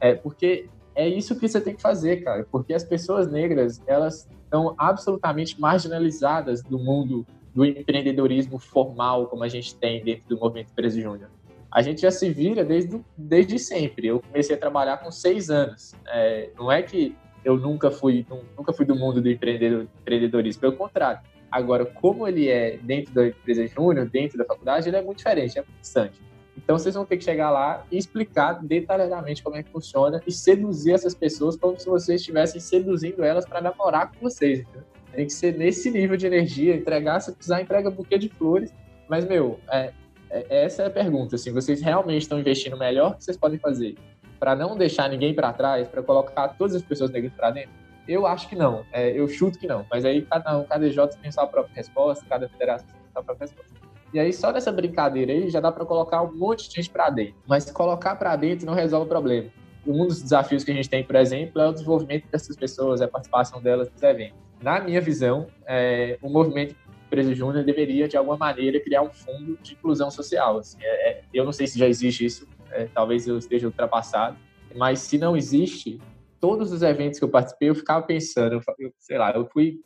é. 0.00 0.14
Porque 0.14 0.68
é 0.94 1.08
isso 1.08 1.40
que 1.40 1.48
você 1.48 1.58
tem 1.58 1.74
que 1.74 1.80
fazer, 1.80 2.22
cara. 2.22 2.46
Porque 2.52 2.74
as 2.74 2.84
pessoas 2.84 3.32
negras, 3.32 3.82
elas 3.86 4.28
estão 4.44 4.74
absolutamente 4.76 5.58
marginalizadas 5.58 6.62
do 6.62 6.78
mundo 6.78 7.24
do 7.54 7.64
empreendedorismo 7.64 8.58
formal, 8.58 9.26
como 9.26 9.44
a 9.44 9.48
gente 9.48 9.74
tem 9.76 10.02
dentro 10.02 10.24
do 10.28 10.38
Movimento 10.38 10.70
Empresa 10.72 11.00
Júnior. 11.00 11.30
A 11.70 11.82
gente 11.82 12.02
já 12.02 12.10
se 12.10 12.30
vira 12.30 12.64
desde, 12.64 13.00
desde 13.16 13.58
sempre. 13.58 14.08
Eu 14.08 14.20
comecei 14.20 14.54
a 14.54 14.58
trabalhar 14.58 14.98
com 14.98 15.10
seis 15.10 15.50
anos. 15.50 15.94
É, 16.06 16.50
não 16.56 16.70
é 16.70 16.82
que 16.82 17.16
eu 17.44 17.56
nunca 17.56 17.90
fui, 17.90 18.26
nunca 18.56 18.72
fui 18.72 18.84
do 18.84 18.96
mundo 18.96 19.20
do 19.20 19.28
empreendedorismo, 19.28 20.60
pelo 20.60 20.76
contrário. 20.76 21.20
Agora, 21.50 21.84
como 21.84 22.26
ele 22.26 22.48
é 22.48 22.78
dentro 22.78 23.14
da 23.14 23.28
empresa 23.28 23.66
júnior, 23.66 24.08
dentro 24.08 24.36
da 24.38 24.44
faculdade, 24.44 24.88
ele 24.88 24.96
é 24.96 25.02
muito 25.02 25.18
diferente, 25.18 25.58
é 25.58 25.62
muito 25.62 25.80
distante. 25.80 26.20
Então, 26.56 26.78
vocês 26.78 26.94
vão 26.94 27.04
ter 27.04 27.16
que 27.16 27.24
chegar 27.24 27.50
lá 27.50 27.84
e 27.90 27.98
explicar 27.98 28.54
detalhadamente 28.64 29.42
como 29.42 29.56
é 29.56 29.62
que 29.62 29.70
funciona 29.70 30.20
e 30.26 30.32
seduzir 30.32 30.92
essas 30.92 31.14
pessoas 31.14 31.56
como 31.56 31.78
se 31.78 31.86
vocês 31.86 32.20
estivessem 32.20 32.60
seduzindo 32.60 33.22
elas 33.22 33.44
para 33.44 33.60
namorar 33.60 34.12
com 34.12 34.20
vocês. 34.20 34.60
Entendeu? 34.60 34.93
Tem 35.14 35.26
que 35.26 35.32
ser 35.32 35.56
nesse 35.56 35.90
nível 35.90 36.16
de 36.16 36.26
energia, 36.26 36.74
entregar, 36.74 37.20
se 37.20 37.32
precisar, 37.32 37.60
entrega 37.60 37.90
buquê 37.90 38.18
de 38.18 38.28
flores. 38.28 38.74
Mas, 39.08 39.24
meu, 39.24 39.60
é, 39.70 39.92
é, 40.30 40.64
essa 40.64 40.82
é 40.82 40.86
a 40.86 40.90
pergunta. 40.90 41.36
Assim, 41.36 41.52
vocês 41.52 41.80
realmente 41.80 42.22
estão 42.22 42.38
investindo 42.38 42.76
melhor 42.76 43.16
que 43.16 43.24
vocês 43.24 43.36
podem 43.36 43.58
fazer 43.58 43.96
para 44.40 44.56
não 44.56 44.76
deixar 44.76 45.08
ninguém 45.08 45.32
para 45.32 45.52
trás, 45.52 45.86
para 45.88 46.02
colocar 46.02 46.48
todas 46.48 46.74
as 46.74 46.82
pessoas 46.82 47.10
negras 47.10 47.32
para 47.32 47.50
dentro? 47.50 47.70
Eu 48.06 48.26
acho 48.26 48.48
que 48.48 48.56
não. 48.56 48.84
É, 48.92 49.10
eu 49.10 49.26
chuto 49.28 49.58
que 49.58 49.66
não. 49.66 49.86
Mas 49.90 50.04
aí 50.04 50.22
cada 50.22 50.58
um, 50.58 50.64
cada 50.64 50.86
DJ 50.86 51.06
tem 51.22 51.30
sua 51.30 51.46
própria 51.46 51.74
resposta, 51.74 52.24
cada 52.28 52.48
federação 52.48 52.86
tem 52.86 53.12
sua 53.12 53.22
própria 53.22 53.46
resposta. 53.46 53.72
E 54.12 54.18
aí 54.18 54.32
só 54.32 54.52
nessa 54.52 54.70
brincadeira 54.70 55.32
aí 55.32 55.48
já 55.48 55.60
dá 55.60 55.72
para 55.72 55.84
colocar 55.84 56.22
um 56.22 56.34
monte 56.34 56.68
de 56.68 56.76
gente 56.76 56.90
para 56.90 57.08
dentro. 57.10 57.36
Mas 57.46 57.70
colocar 57.70 58.16
para 58.16 58.36
dentro 58.36 58.66
não 58.66 58.74
resolve 58.74 59.06
o 59.06 59.08
problema. 59.08 59.48
Um 59.86 60.06
dos 60.06 60.22
desafios 60.22 60.64
que 60.64 60.70
a 60.70 60.74
gente 60.74 60.88
tem, 60.88 61.04
por 61.04 61.16
exemplo, 61.16 61.60
é 61.60 61.68
o 61.68 61.72
desenvolvimento 61.72 62.26
dessas 62.30 62.56
pessoas, 62.56 63.00
a 63.02 63.08
participação 63.08 63.60
delas 63.60 63.90
nos 63.90 64.02
eventos. 64.02 64.43
Na 64.64 64.80
minha 64.80 64.98
visão, 64.98 65.46
é, 65.66 66.16
o 66.22 66.30
movimento 66.30 66.74
Empresa 67.04 67.34
Júnior 67.34 67.62
deveria, 67.66 68.08
de 68.08 68.16
alguma 68.16 68.38
maneira, 68.38 68.80
criar 68.80 69.02
um 69.02 69.12
fundo 69.12 69.58
de 69.62 69.74
inclusão 69.74 70.10
social. 70.10 70.56
Assim, 70.56 70.78
é, 70.80 71.10
é 71.10 71.22
eu 71.34 71.44
não 71.44 71.52
sei 71.52 71.66
se 71.66 71.78
já 71.78 71.86
existe 71.86 72.24
isso, 72.24 72.48
é, 72.70 72.86
talvez 72.86 73.28
eu 73.28 73.36
esteja 73.36 73.66
ultrapassado, 73.66 74.38
mas 74.74 75.00
se 75.00 75.18
não 75.18 75.36
existe, 75.36 76.00
todos 76.40 76.72
os 76.72 76.80
eventos 76.80 77.18
que 77.18 77.24
eu 77.26 77.28
participei, 77.28 77.68
eu 77.68 77.74
ficava 77.74 78.06
pensando, 78.06 78.58
eu, 78.78 78.90
sei 78.98 79.18
lá, 79.18 79.32
eu 79.32 79.46
fui 79.52 79.82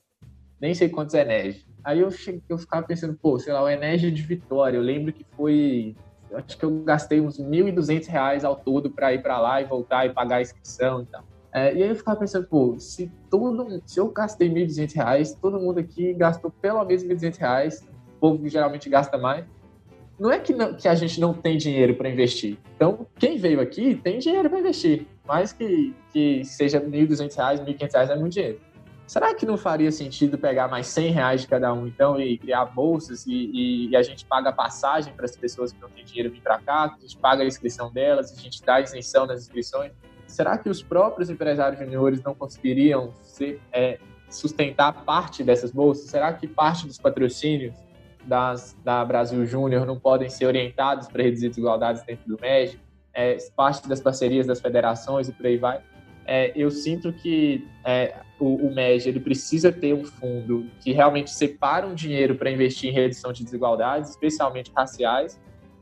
nem 0.61 0.73
sei 0.73 0.88
quantos 0.88 1.16
Enege. 1.16 1.66
Aí 1.82 1.99
eu, 1.99 2.11
cheguei, 2.12 2.40
eu 2.49 2.56
ficava 2.56 2.87
pensando, 2.87 3.18
pô, 3.20 3.37
sei 3.37 3.52
lá, 3.52 3.64
o 3.64 3.68
Enege 3.68 4.12
de 4.12 4.23
Vitória, 4.23 4.76
eu 4.76 4.82
lembro 4.82 5.12
que 5.12 5.26
foi, 5.37 5.97
acho 6.32 6.56
que 6.56 6.64
eu 6.64 6.85
gastei 6.85 7.20
uns 7.20 7.37
1.200 7.37 8.06
reais 8.06 8.44
ao 8.44 8.54
todo 8.54 8.92
para 8.92 9.12
ir 9.12 9.23
para 9.23 9.40
lá 9.40 9.61
e 9.61 9.64
voltar 9.64 10.06
e 10.06 10.11
pagar 10.11 10.37
a 10.37 10.42
inscrição 10.42 11.02
e 11.02 11.06
tal. 11.06 11.25
É, 11.52 11.75
e 11.75 11.83
aí 11.83 11.88
eu 11.88 11.97
ficava 11.97 12.19
pensando, 12.19 12.47
pô, 12.47 12.78
se 12.78 13.11
todo 13.31 13.83
se 13.87 13.99
eu 13.99 14.09
gastei 14.09 14.50
1.200 14.50 14.95
reais, 14.95 15.35
todo 15.35 15.59
mundo 15.59 15.78
aqui 15.78 16.12
gastou 16.12 16.50
pelo 16.50 16.85
menos 16.85 17.02
1.200 17.02 17.37
reais, 17.38 17.88
o 18.17 18.21
povo 18.21 18.49
geralmente 18.49 18.88
gasta 18.88 19.17
mais, 19.17 19.45
não 20.19 20.33
é 20.33 20.38
que, 20.38 20.52
não, 20.52 20.75
que 20.75 20.88
a 20.88 20.95
gente 20.95 21.21
não 21.21 21.33
tem 21.33 21.57
dinheiro 21.57 21.95
para 21.95 22.09
investir. 22.09 22.59
Então, 22.75 23.07
quem 23.19 23.38
veio 23.38 23.61
aqui 23.61 23.95
tem 23.95 24.19
dinheiro 24.19 24.50
para 24.50 24.59
investir. 24.59 25.07
Mais 25.25 25.52
que, 25.52 25.95
que 26.12 26.45
seja 26.45 26.78
R$ 26.78 26.87
1.200, 26.87 27.64
R$ 27.64 27.75
1.500 27.75 28.11
é 28.11 28.17
muito 28.17 28.33
dinheiro. 28.33 28.61
Será 29.07 29.35
que 29.35 29.47
não 29.47 29.57
faria 29.57 29.90
sentido 29.90 30.37
pegar 30.37 30.69
mais 30.69 30.87
100 30.88 31.12
reais 31.12 31.40
de 31.40 31.47
cada 31.47 31.73
um, 31.73 31.87
então, 31.87 32.21
e 32.21 32.37
criar 32.37 32.67
bolsas 32.67 33.26
e, 33.26 33.33
e, 33.33 33.88
e 33.88 33.97
a 33.97 34.02
gente 34.02 34.26
paga 34.26 34.52
passagem 34.52 35.14
para 35.14 35.25
as 35.25 35.35
pessoas 35.35 35.73
que 35.73 35.81
não 35.81 35.88
têm 35.88 36.05
dinheiro 36.05 36.31
vir 36.31 36.43
para 36.43 36.59
cá, 36.59 36.95
a 36.95 37.00
gente 37.00 37.17
paga 37.17 37.43
a 37.43 37.47
inscrição 37.47 37.90
delas, 37.90 38.37
a 38.37 38.40
gente 38.40 38.62
dá 38.62 38.81
isenção 38.81 39.25
nas 39.25 39.40
inscrições? 39.40 39.93
Será 40.28 40.58
que 40.58 40.68
os 40.68 40.82
próprios 40.82 41.30
empresários 41.30 41.80
juniores 41.80 42.23
não 42.23 42.35
conseguiriam 42.35 43.12
ser, 43.23 43.61
é, 43.73 43.99
sustentar 44.28 45.04
parte 45.04 45.42
dessas 45.42 45.73
bolsas? 45.73 46.11
Será 46.11 46.32
que 46.32 46.47
parte 46.47 46.87
dos 46.87 46.99
patrocínios 46.99 47.75
das, 48.25 48.76
da 48.85 49.02
Brasil 49.04 49.44
Júnior 49.47 49.87
não 49.87 49.99
podem 49.99 50.28
ser 50.28 50.44
orientados 50.44 51.08
para 51.08 51.23
reduzir 51.23 51.49
desigualdades 51.49 52.02
dentro 52.02 52.28
do 52.28 52.38
MEG, 52.40 52.78
é, 53.14 53.38
parte 53.56 53.88
das 53.88 54.00
parcerias 54.00 54.47
das 54.47 54.61
federações 54.61 55.28
e 55.28 55.32
por 55.32 55.47
aí 55.47 55.56
vai. 55.56 55.80
É, 56.26 56.52
eu 56.54 56.70
sinto 56.70 57.11
que 57.11 57.66
é, 57.82 58.14
o, 58.38 58.66
o 58.66 58.75
MEG 58.75 59.08
ele 59.08 59.18
precisa 59.18 59.73
ter 59.73 59.94
um 59.94 60.04
fundo 60.04 60.66
que 60.78 60.92
realmente 60.92 61.30
separa 61.30 61.87
um 61.87 61.94
dinheiro 61.94 62.35
para 62.35 62.50
investir 62.50 62.90
em 62.90 62.92
redução 62.92 63.32
de 63.32 63.42
desigualdades, 63.42 64.11
especialmente 64.11 64.70
raciais, 64.76 65.40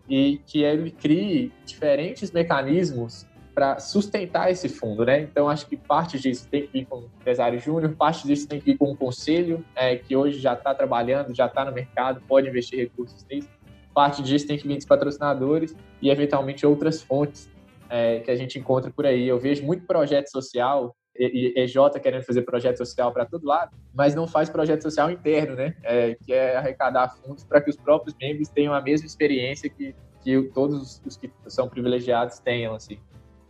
e 0.08 0.40
que 0.46 0.62
ele 0.62 0.92
crie 0.92 1.52
diferentes 1.64 2.30
mecanismos 2.30 3.26
para 3.56 3.78
sustentar 3.78 4.50
esse 4.50 4.68
fundo, 4.68 5.02
né? 5.06 5.22
Então 5.22 5.48
acho 5.48 5.66
que 5.66 5.78
parte 5.78 6.18
disso 6.18 6.46
tem 6.46 6.66
que 6.66 6.72
vir 6.74 6.84
com 6.84 6.98
o 6.98 7.10
empresário 7.18 7.58
júnior, 7.58 7.96
parte 7.96 8.26
disso 8.26 8.46
tem 8.46 8.60
que 8.60 8.66
vir 8.66 8.76
com 8.76 8.92
o 8.92 8.96
conselho, 8.96 9.64
é, 9.74 9.96
que 9.96 10.14
hoje 10.14 10.38
já 10.38 10.52
está 10.52 10.74
trabalhando, 10.74 11.34
já 11.34 11.46
está 11.46 11.64
no 11.64 11.72
mercado, 11.72 12.20
pode 12.28 12.46
investir 12.46 12.78
recursos 12.78 13.24
nisso. 13.24 13.48
Parte 13.94 14.22
disso 14.22 14.46
tem 14.46 14.58
que 14.58 14.68
vir 14.68 14.76
dos 14.76 14.84
patrocinadores 14.84 15.74
e 16.02 16.10
eventualmente 16.10 16.66
outras 16.66 17.00
fontes 17.00 17.48
é, 17.88 18.20
que 18.20 18.30
a 18.30 18.36
gente 18.36 18.58
encontra 18.58 18.90
por 18.90 19.06
aí. 19.06 19.26
Eu 19.26 19.38
vejo 19.38 19.64
muito 19.64 19.86
projeto 19.86 20.28
social 20.28 20.94
e 21.18 21.54
EJ 21.56 21.98
querendo 22.02 22.24
fazer 22.24 22.42
projeto 22.42 22.76
social 22.76 23.10
para 23.10 23.24
todo 23.24 23.46
lado, 23.46 23.74
mas 23.94 24.14
não 24.14 24.26
faz 24.26 24.50
projeto 24.50 24.82
social 24.82 25.10
interno, 25.10 25.56
né? 25.56 25.74
É, 25.82 26.14
que 26.14 26.30
é 26.30 26.58
arrecadar 26.58 27.08
fundos 27.08 27.42
para 27.42 27.62
que 27.62 27.70
os 27.70 27.76
próprios 27.78 28.14
membros 28.20 28.50
tenham 28.50 28.74
a 28.74 28.82
mesma 28.82 29.06
experiência 29.06 29.70
que, 29.70 29.94
que 30.22 30.42
todos 30.52 31.00
os 31.06 31.16
que 31.16 31.32
são 31.46 31.70
privilegiados 31.70 32.38
tenham, 32.38 32.74
assim 32.74 32.98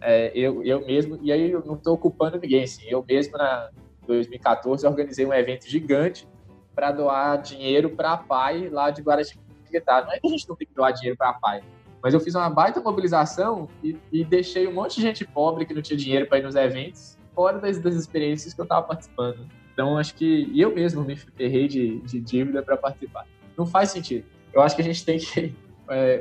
é, 0.09 0.31
eu, 0.37 0.63
eu 0.63 0.87
mesmo, 0.87 1.19
e 1.21 1.33
aí 1.33 1.51
eu 1.51 1.65
não 1.67 1.75
estou 1.75 1.95
ocupando 1.95 2.39
ninguém, 2.39 2.63
assim, 2.63 2.85
eu 2.87 3.05
mesmo 3.07 3.37
na 3.37 3.71
2014 4.07 4.87
organizei 4.87 5.27
um 5.27 5.35
evento 5.35 5.69
gigante 5.69 6.29
para 6.77 6.93
doar 6.93 7.43
dinheiro 7.43 7.91
para 7.91 8.13
a 8.13 8.17
PAI 8.17 8.69
lá 8.69 8.89
de 8.91 9.03
Guaratinguetá. 9.03 10.03
Não 10.03 10.13
é 10.13 10.21
que 10.21 10.29
a 10.29 10.31
gente 10.31 10.49
não 10.49 10.55
tem 10.55 10.69
que 10.69 10.75
doar 10.75 10.93
dinheiro 10.93 11.17
para 11.19 11.31
a 11.31 11.35
PAI, 11.35 11.65
mas 12.01 12.15
eu 12.15 12.21
fiz 12.21 12.37
uma 12.37 12.49
baita 12.49 12.81
mobilização 12.81 13.69
e, 13.83 13.99
e, 14.13 14.25
deixei 14.25 14.69
um 14.69 14.73
monte 14.73 14.95
de 14.95 15.03
gente 15.03 15.25
pobre 15.25 15.67
que 15.67 15.75
não 15.75 15.83
tinha 15.83 15.97
dinheiro 15.97 16.25
para 16.27 16.39
ir 16.39 16.43
nos 16.43 16.55
eventos 16.55 17.19
fora 17.35 17.59
das, 17.59 17.81
das 17.81 17.97
experiências 17.97 18.55
que 18.55 18.61
eu 18.61 18.65
estava 18.65 18.87
participando. 18.87 19.41
Então, 19.73 19.99
acho 19.99 20.15
que 20.15 20.49
eu 20.55 20.73
mesmo 20.73 21.03
me 21.03 21.17
ferrei 21.17 21.67
de, 21.67 21.99
de 22.03 22.21
dívida 22.21 22.63
para 22.63 22.77
participar. 22.77 23.27
Não 23.59 23.67
faz 23.67 23.91
sentido. 23.91 24.25
Eu 24.53 24.63
acho 24.63 24.77
que 24.77 24.83
a 24.83 24.85
gente 24.85 25.05
tem 25.05 25.19
que 25.19 25.53
é, 25.89 26.21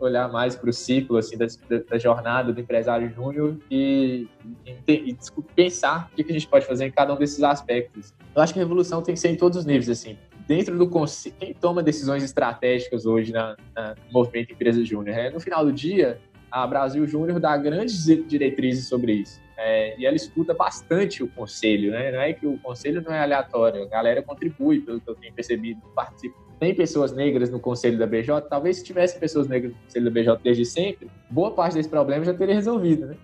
olhar 0.00 0.30
mais 0.30 0.54
para 0.54 0.70
o 0.70 0.72
ciclo 0.72 1.16
assim 1.16 1.36
da, 1.36 1.46
da, 1.90 1.98
jornada 1.98 2.52
do 2.52 2.60
empresário 2.60 3.10
júnior 3.10 3.56
e, 3.70 4.28
e, 4.66 5.10
e, 5.10 5.16
pensar 5.54 6.08
o 6.12 6.16
que 6.16 6.30
a 6.30 6.32
gente 6.32 6.46
pode 6.46 6.66
fazer 6.66 6.86
em 6.86 6.90
cada 6.90 7.12
um 7.12 7.16
desses 7.16 7.42
aspectos. 7.42 8.14
Eu 8.34 8.42
acho 8.42 8.52
que 8.52 8.58
a 8.58 8.62
revolução 8.62 9.02
tem 9.02 9.14
que 9.14 9.20
ser 9.20 9.30
em 9.30 9.36
todos 9.36 9.58
os 9.58 9.64
níveis, 9.64 9.88
assim. 9.88 10.16
Dentro 10.46 10.76
do 10.76 10.90
quem 11.38 11.54
toma 11.54 11.82
decisões 11.82 12.22
estratégicas 12.22 13.06
hoje 13.06 13.32
na, 13.32 13.56
na 13.74 13.90
no 13.90 14.12
movimento 14.12 14.52
empresa 14.52 14.84
júnior. 14.84 15.16
É, 15.16 15.30
no 15.30 15.40
final 15.40 15.64
do 15.64 15.72
dia, 15.72 16.18
a 16.50 16.66
Brasil 16.66 17.06
Júnior 17.06 17.40
dá 17.40 17.56
grandes 17.56 18.04
diretrizes 18.04 18.86
sobre 18.86 19.12
isso. 19.12 19.40
É, 19.56 19.98
e 19.98 20.06
ela 20.06 20.16
escuta 20.16 20.54
bastante 20.54 21.22
o 21.22 21.28
conselho, 21.28 21.92
né? 21.92 22.10
Não 22.10 22.20
é 22.20 22.32
que 22.32 22.46
o 22.46 22.58
conselho 22.58 23.02
não 23.02 23.12
é 23.12 23.22
aleatório, 23.22 23.82
a 23.82 23.86
galera 23.86 24.22
contribui, 24.22 24.80
pelo 24.80 25.00
que 25.00 25.08
eu 25.08 25.14
tenho 25.14 25.32
percebido, 25.34 25.80
participa 25.94 26.36
tem 26.62 26.72
pessoas 26.72 27.10
negras 27.10 27.50
no 27.50 27.58
conselho 27.58 27.98
da 27.98 28.06
BJ, 28.06 28.40
talvez 28.42 28.76
se 28.76 28.84
tivesse 28.84 29.18
pessoas 29.18 29.48
negras 29.48 29.72
no 29.72 29.78
conselho 29.80 30.04
da 30.04 30.10
BJ 30.12 30.40
desde 30.44 30.64
sempre, 30.64 31.10
boa 31.28 31.50
parte 31.50 31.74
desse 31.74 31.88
problema 31.88 32.24
já 32.24 32.32
teria 32.32 32.54
resolvido, 32.54 33.06
né? 33.06 33.16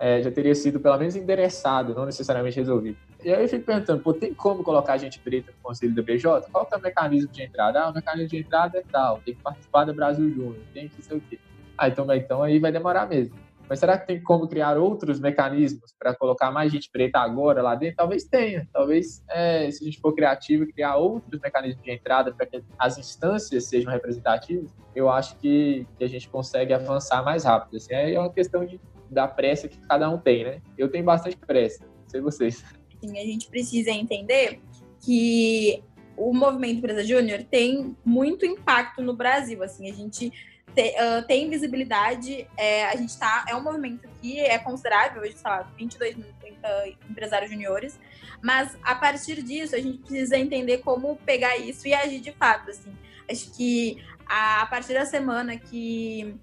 É, 0.00 0.22
já 0.22 0.30
teria 0.30 0.54
sido 0.54 0.80
pelo 0.80 0.96
menos 0.96 1.14
endereçado, 1.14 1.94
não 1.94 2.06
necessariamente 2.06 2.58
resolvido. 2.58 2.96
E 3.22 3.30
aí 3.30 3.42
eu 3.42 3.48
fico 3.48 3.66
perguntando, 3.66 4.02
pô, 4.02 4.14
tem 4.14 4.32
como 4.32 4.64
colocar 4.64 4.96
gente 4.96 5.20
preta 5.20 5.52
no 5.52 5.58
conselho 5.62 5.94
da 5.94 6.00
BJ? 6.00 6.48
Qual 6.50 6.66
é 6.72 6.76
o 6.76 6.80
mecanismo 6.80 7.30
de 7.30 7.42
entrada? 7.42 7.80
Ah, 7.82 7.90
o 7.90 7.94
mecanismo 7.94 8.30
de 8.30 8.38
entrada 8.38 8.78
é 8.78 8.82
tal, 8.90 9.20
tem 9.22 9.34
que 9.34 9.42
participar 9.42 9.84
do 9.84 9.92
Brasil 9.92 10.30
Júnior, 10.30 10.62
tem 10.72 10.88
que 10.88 11.02
sei 11.02 11.18
o 11.18 11.20
quê. 11.20 11.38
Ah, 11.76 11.88
então, 11.88 12.10
então 12.14 12.42
aí 12.42 12.58
vai 12.58 12.72
demorar 12.72 13.06
mesmo. 13.06 13.36
Mas 13.68 13.80
será 13.80 13.98
que 13.98 14.06
tem 14.06 14.22
como 14.22 14.46
criar 14.46 14.76
outros 14.76 15.18
mecanismos 15.18 15.94
para 15.98 16.14
colocar 16.14 16.50
mais 16.50 16.70
gente 16.70 16.90
preta 16.90 17.18
agora 17.18 17.62
lá 17.62 17.74
dentro? 17.74 17.96
Talvez 17.96 18.24
tenha. 18.24 18.68
Talvez, 18.72 19.22
é, 19.28 19.70
se 19.70 19.82
a 19.82 19.86
gente 19.86 20.00
for 20.00 20.14
criativo, 20.14 20.66
criar 20.66 20.96
outros 20.96 21.40
mecanismos 21.40 21.82
de 21.82 21.90
entrada 21.90 22.32
para 22.32 22.46
que 22.46 22.62
as 22.78 22.96
instâncias 22.98 23.64
sejam 23.64 23.92
representativas, 23.92 24.70
eu 24.94 25.10
acho 25.10 25.36
que, 25.38 25.86
que 25.98 26.04
a 26.04 26.08
gente 26.08 26.28
consegue 26.28 26.72
avançar 26.72 27.24
mais 27.24 27.44
rápido. 27.44 27.76
Assim, 27.76 27.92
é 27.94 28.18
uma 28.18 28.32
questão 28.32 28.64
de, 28.64 28.80
da 29.10 29.26
pressa 29.26 29.68
que 29.68 29.78
cada 29.80 30.08
um 30.08 30.18
tem, 30.18 30.44
né? 30.44 30.62
Eu 30.78 30.88
tenho 30.88 31.04
bastante 31.04 31.36
pressa, 31.36 31.84
não 31.84 32.08
sei 32.08 32.20
vocês. 32.20 32.64
Sim, 33.00 33.18
a 33.18 33.24
gente 33.24 33.48
precisa 33.48 33.90
entender 33.90 34.60
que 35.04 35.82
o 36.16 36.32
movimento 36.32 36.78
Empresa 36.78 37.04
Júnior 37.04 37.42
tem 37.44 37.94
muito 38.04 38.46
impacto 38.46 39.02
no 39.02 39.14
Brasil. 39.14 39.62
Assim, 39.62 39.90
a 39.90 39.94
gente 39.94 40.32
te, 40.74 40.94
uh, 41.00 41.26
tem 41.26 41.48
visibilidade, 41.48 42.46
é, 42.56 42.86
a 42.86 42.96
gente 42.96 43.16
tá. 43.18 43.44
É 43.48 43.54
um 43.54 43.62
movimento 43.62 44.08
que 44.20 44.40
é 44.40 44.58
considerável, 44.58 45.22
hoje, 45.22 45.34
sei 45.34 45.50
lá, 45.50 45.62
22 45.76 46.16
mil 46.16 46.26
uh, 46.26 46.96
empresários 47.10 47.50
juniores, 47.50 47.98
mas 48.42 48.76
a 48.82 48.94
partir 48.94 49.42
disso 49.42 49.74
a 49.74 49.80
gente 49.80 49.98
precisa 49.98 50.36
entender 50.36 50.78
como 50.78 51.16
pegar 51.24 51.56
isso 51.56 51.86
e 51.88 51.94
agir 51.94 52.20
de 52.20 52.32
fato. 52.32 52.70
Assim. 52.70 52.92
Acho 53.30 53.50
que 53.56 54.02
a, 54.26 54.62
a 54.62 54.66
partir 54.66 54.94
da 54.94 55.06
semana 55.06 55.56
que 55.56 56.36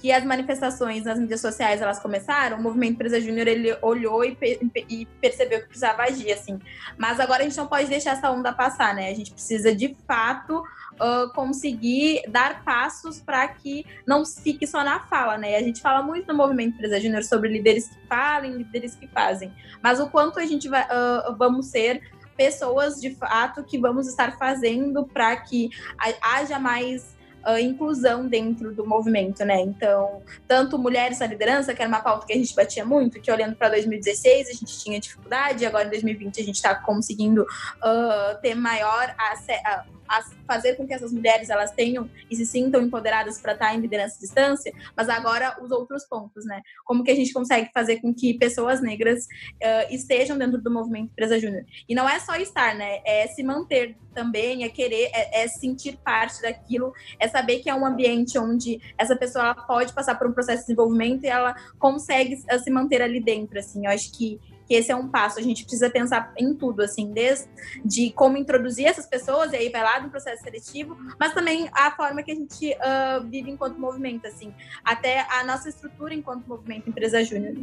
que 0.00 0.10
as 0.10 0.24
manifestações 0.24 1.04
nas 1.04 1.18
mídias 1.18 1.40
sociais 1.42 1.82
elas 1.82 1.98
começaram, 1.98 2.56
o 2.56 2.62
movimento 2.62 2.94
Empresa 2.94 3.20
Júnior 3.20 3.46
ele 3.46 3.76
olhou 3.82 4.24
e, 4.24 4.36
e, 4.88 5.06
percebeu 5.20 5.60
que 5.60 5.66
precisava 5.66 6.02
agir, 6.04 6.32
assim. 6.32 6.58
Mas 6.96 7.20
agora 7.20 7.42
a 7.42 7.44
gente 7.44 7.56
não 7.58 7.66
pode 7.66 7.86
deixar 7.86 8.12
essa 8.12 8.30
onda 8.30 8.50
passar, 8.50 8.94
né? 8.94 9.10
A 9.10 9.14
gente 9.14 9.30
precisa 9.30 9.74
de 9.74 9.94
fato 10.06 10.58
uh, 10.58 11.30
conseguir 11.34 12.22
dar 12.28 12.64
passos 12.64 13.20
para 13.20 13.46
que 13.48 13.84
não 14.06 14.24
fique 14.24 14.66
só 14.66 14.82
na 14.82 15.00
fala, 15.00 15.36
né? 15.36 15.56
A 15.56 15.62
gente 15.62 15.82
fala 15.82 16.02
muito 16.02 16.26
no 16.28 16.34
movimento 16.34 16.74
Empresa 16.76 16.98
Júnior 16.98 17.22
sobre 17.22 17.50
líderes 17.50 17.88
que 17.88 18.06
falem, 18.08 18.52
líderes 18.52 18.94
que 18.94 19.06
fazem, 19.06 19.52
mas 19.82 20.00
o 20.00 20.08
quanto 20.08 20.38
a 20.38 20.46
gente 20.46 20.66
vai, 20.66 20.84
uh, 20.84 21.36
vamos 21.36 21.66
ser 21.66 22.00
pessoas 22.38 22.98
de 22.98 23.14
fato 23.16 23.62
que 23.62 23.78
vamos 23.78 24.08
estar 24.08 24.38
fazendo 24.38 25.04
para 25.04 25.36
que 25.36 25.68
haja 26.22 26.58
mais 26.58 27.14
uh, 27.46 27.58
inclusão 27.58 28.26
dentro 28.26 28.74
do 28.74 28.86
movimento, 28.86 29.44
né? 29.44 29.60
Então, 29.60 30.22
tanto 30.46 30.78
mulheres 30.78 31.18
na 31.18 31.26
liderança, 31.26 31.74
que 31.74 31.82
era 31.82 31.88
uma 31.88 32.00
pauta 32.00 32.26
que 32.26 32.32
a 32.32 32.36
gente 32.36 32.54
batia 32.54 32.84
muito, 32.84 33.20
que 33.20 33.30
olhando 33.30 33.56
para 33.56 33.68
2016 33.70 34.48
a 34.48 34.52
gente 34.52 34.78
tinha 34.78 35.00
dificuldade, 35.00 35.66
agora 35.66 35.86
em 35.86 35.90
2020 35.90 36.40
a 36.40 36.44
gente 36.44 36.56
está 36.56 36.74
conseguindo 36.74 37.42
uh, 37.42 38.40
ter 38.40 38.54
maior 38.54 39.14
acesso 39.18 39.99
fazer 40.46 40.74
com 40.74 40.86
que 40.86 40.92
essas 40.92 41.12
mulheres 41.12 41.50
elas 41.50 41.70
tenham 41.70 42.10
e 42.30 42.36
se 42.36 42.44
sintam 42.44 42.80
empoderadas 42.82 43.40
para 43.40 43.52
estar 43.52 43.74
em 43.74 43.80
liderança 43.80 44.16
à 44.16 44.20
distância, 44.20 44.72
mas 44.96 45.08
agora 45.08 45.56
os 45.62 45.70
outros 45.70 46.04
pontos, 46.04 46.44
né? 46.44 46.60
Como 46.84 47.04
que 47.04 47.10
a 47.10 47.14
gente 47.14 47.32
consegue 47.32 47.70
fazer 47.72 48.00
com 48.00 48.12
que 48.12 48.34
pessoas 48.34 48.80
negras 48.80 49.24
uh, 49.24 49.94
estejam 49.94 50.36
dentro 50.36 50.60
do 50.60 50.70
movimento 50.70 51.12
Empresa 51.12 51.38
Júnior? 51.38 51.64
E 51.88 51.94
não 51.94 52.08
é 52.08 52.18
só 52.18 52.34
estar, 52.36 52.74
né? 52.74 53.00
É 53.04 53.26
se 53.28 53.42
manter 53.42 53.96
também, 54.14 54.64
é 54.64 54.68
querer, 54.68 55.10
é, 55.14 55.44
é, 55.44 55.48
sentir 55.48 55.96
parte 55.98 56.42
daquilo, 56.42 56.92
é 57.18 57.28
saber 57.28 57.60
que 57.60 57.70
é 57.70 57.74
um 57.74 57.86
ambiente 57.86 58.38
onde 58.38 58.80
essa 58.98 59.14
pessoa 59.16 59.54
pode 59.54 59.92
passar 59.92 60.18
por 60.18 60.26
um 60.26 60.32
processo 60.32 60.62
de 60.62 60.66
desenvolvimento 60.66 61.24
e 61.24 61.28
ela 61.28 61.54
consegue 61.78 62.36
se 62.36 62.70
manter 62.70 63.02
ali 63.02 63.20
dentro, 63.20 63.58
assim. 63.58 63.86
Eu 63.86 63.92
acho 63.92 64.12
que 64.12 64.40
que 64.70 64.74
esse 64.76 64.92
é 64.92 64.94
um 64.94 65.08
passo. 65.08 65.40
A 65.40 65.42
gente 65.42 65.64
precisa 65.64 65.90
pensar 65.90 66.32
em 66.38 66.54
tudo, 66.54 66.80
assim, 66.80 67.12
desde 67.12 68.12
como 68.14 68.36
introduzir 68.36 68.86
essas 68.86 69.04
pessoas, 69.04 69.52
e 69.52 69.56
aí 69.56 69.68
vai 69.68 69.82
lá 69.82 69.98
do 69.98 70.08
processo 70.08 70.44
seletivo, 70.44 70.96
mas 71.18 71.34
também 71.34 71.68
a 71.72 71.90
forma 71.90 72.22
que 72.22 72.30
a 72.30 72.34
gente 72.36 72.70
uh, 72.74 73.28
vive 73.28 73.50
enquanto 73.50 73.80
movimento, 73.80 74.28
assim, 74.28 74.54
até 74.84 75.26
a 75.28 75.42
nossa 75.42 75.68
estrutura 75.68 76.14
enquanto 76.14 76.46
movimento 76.46 76.88
empresa 76.88 77.24
júnior. 77.24 77.56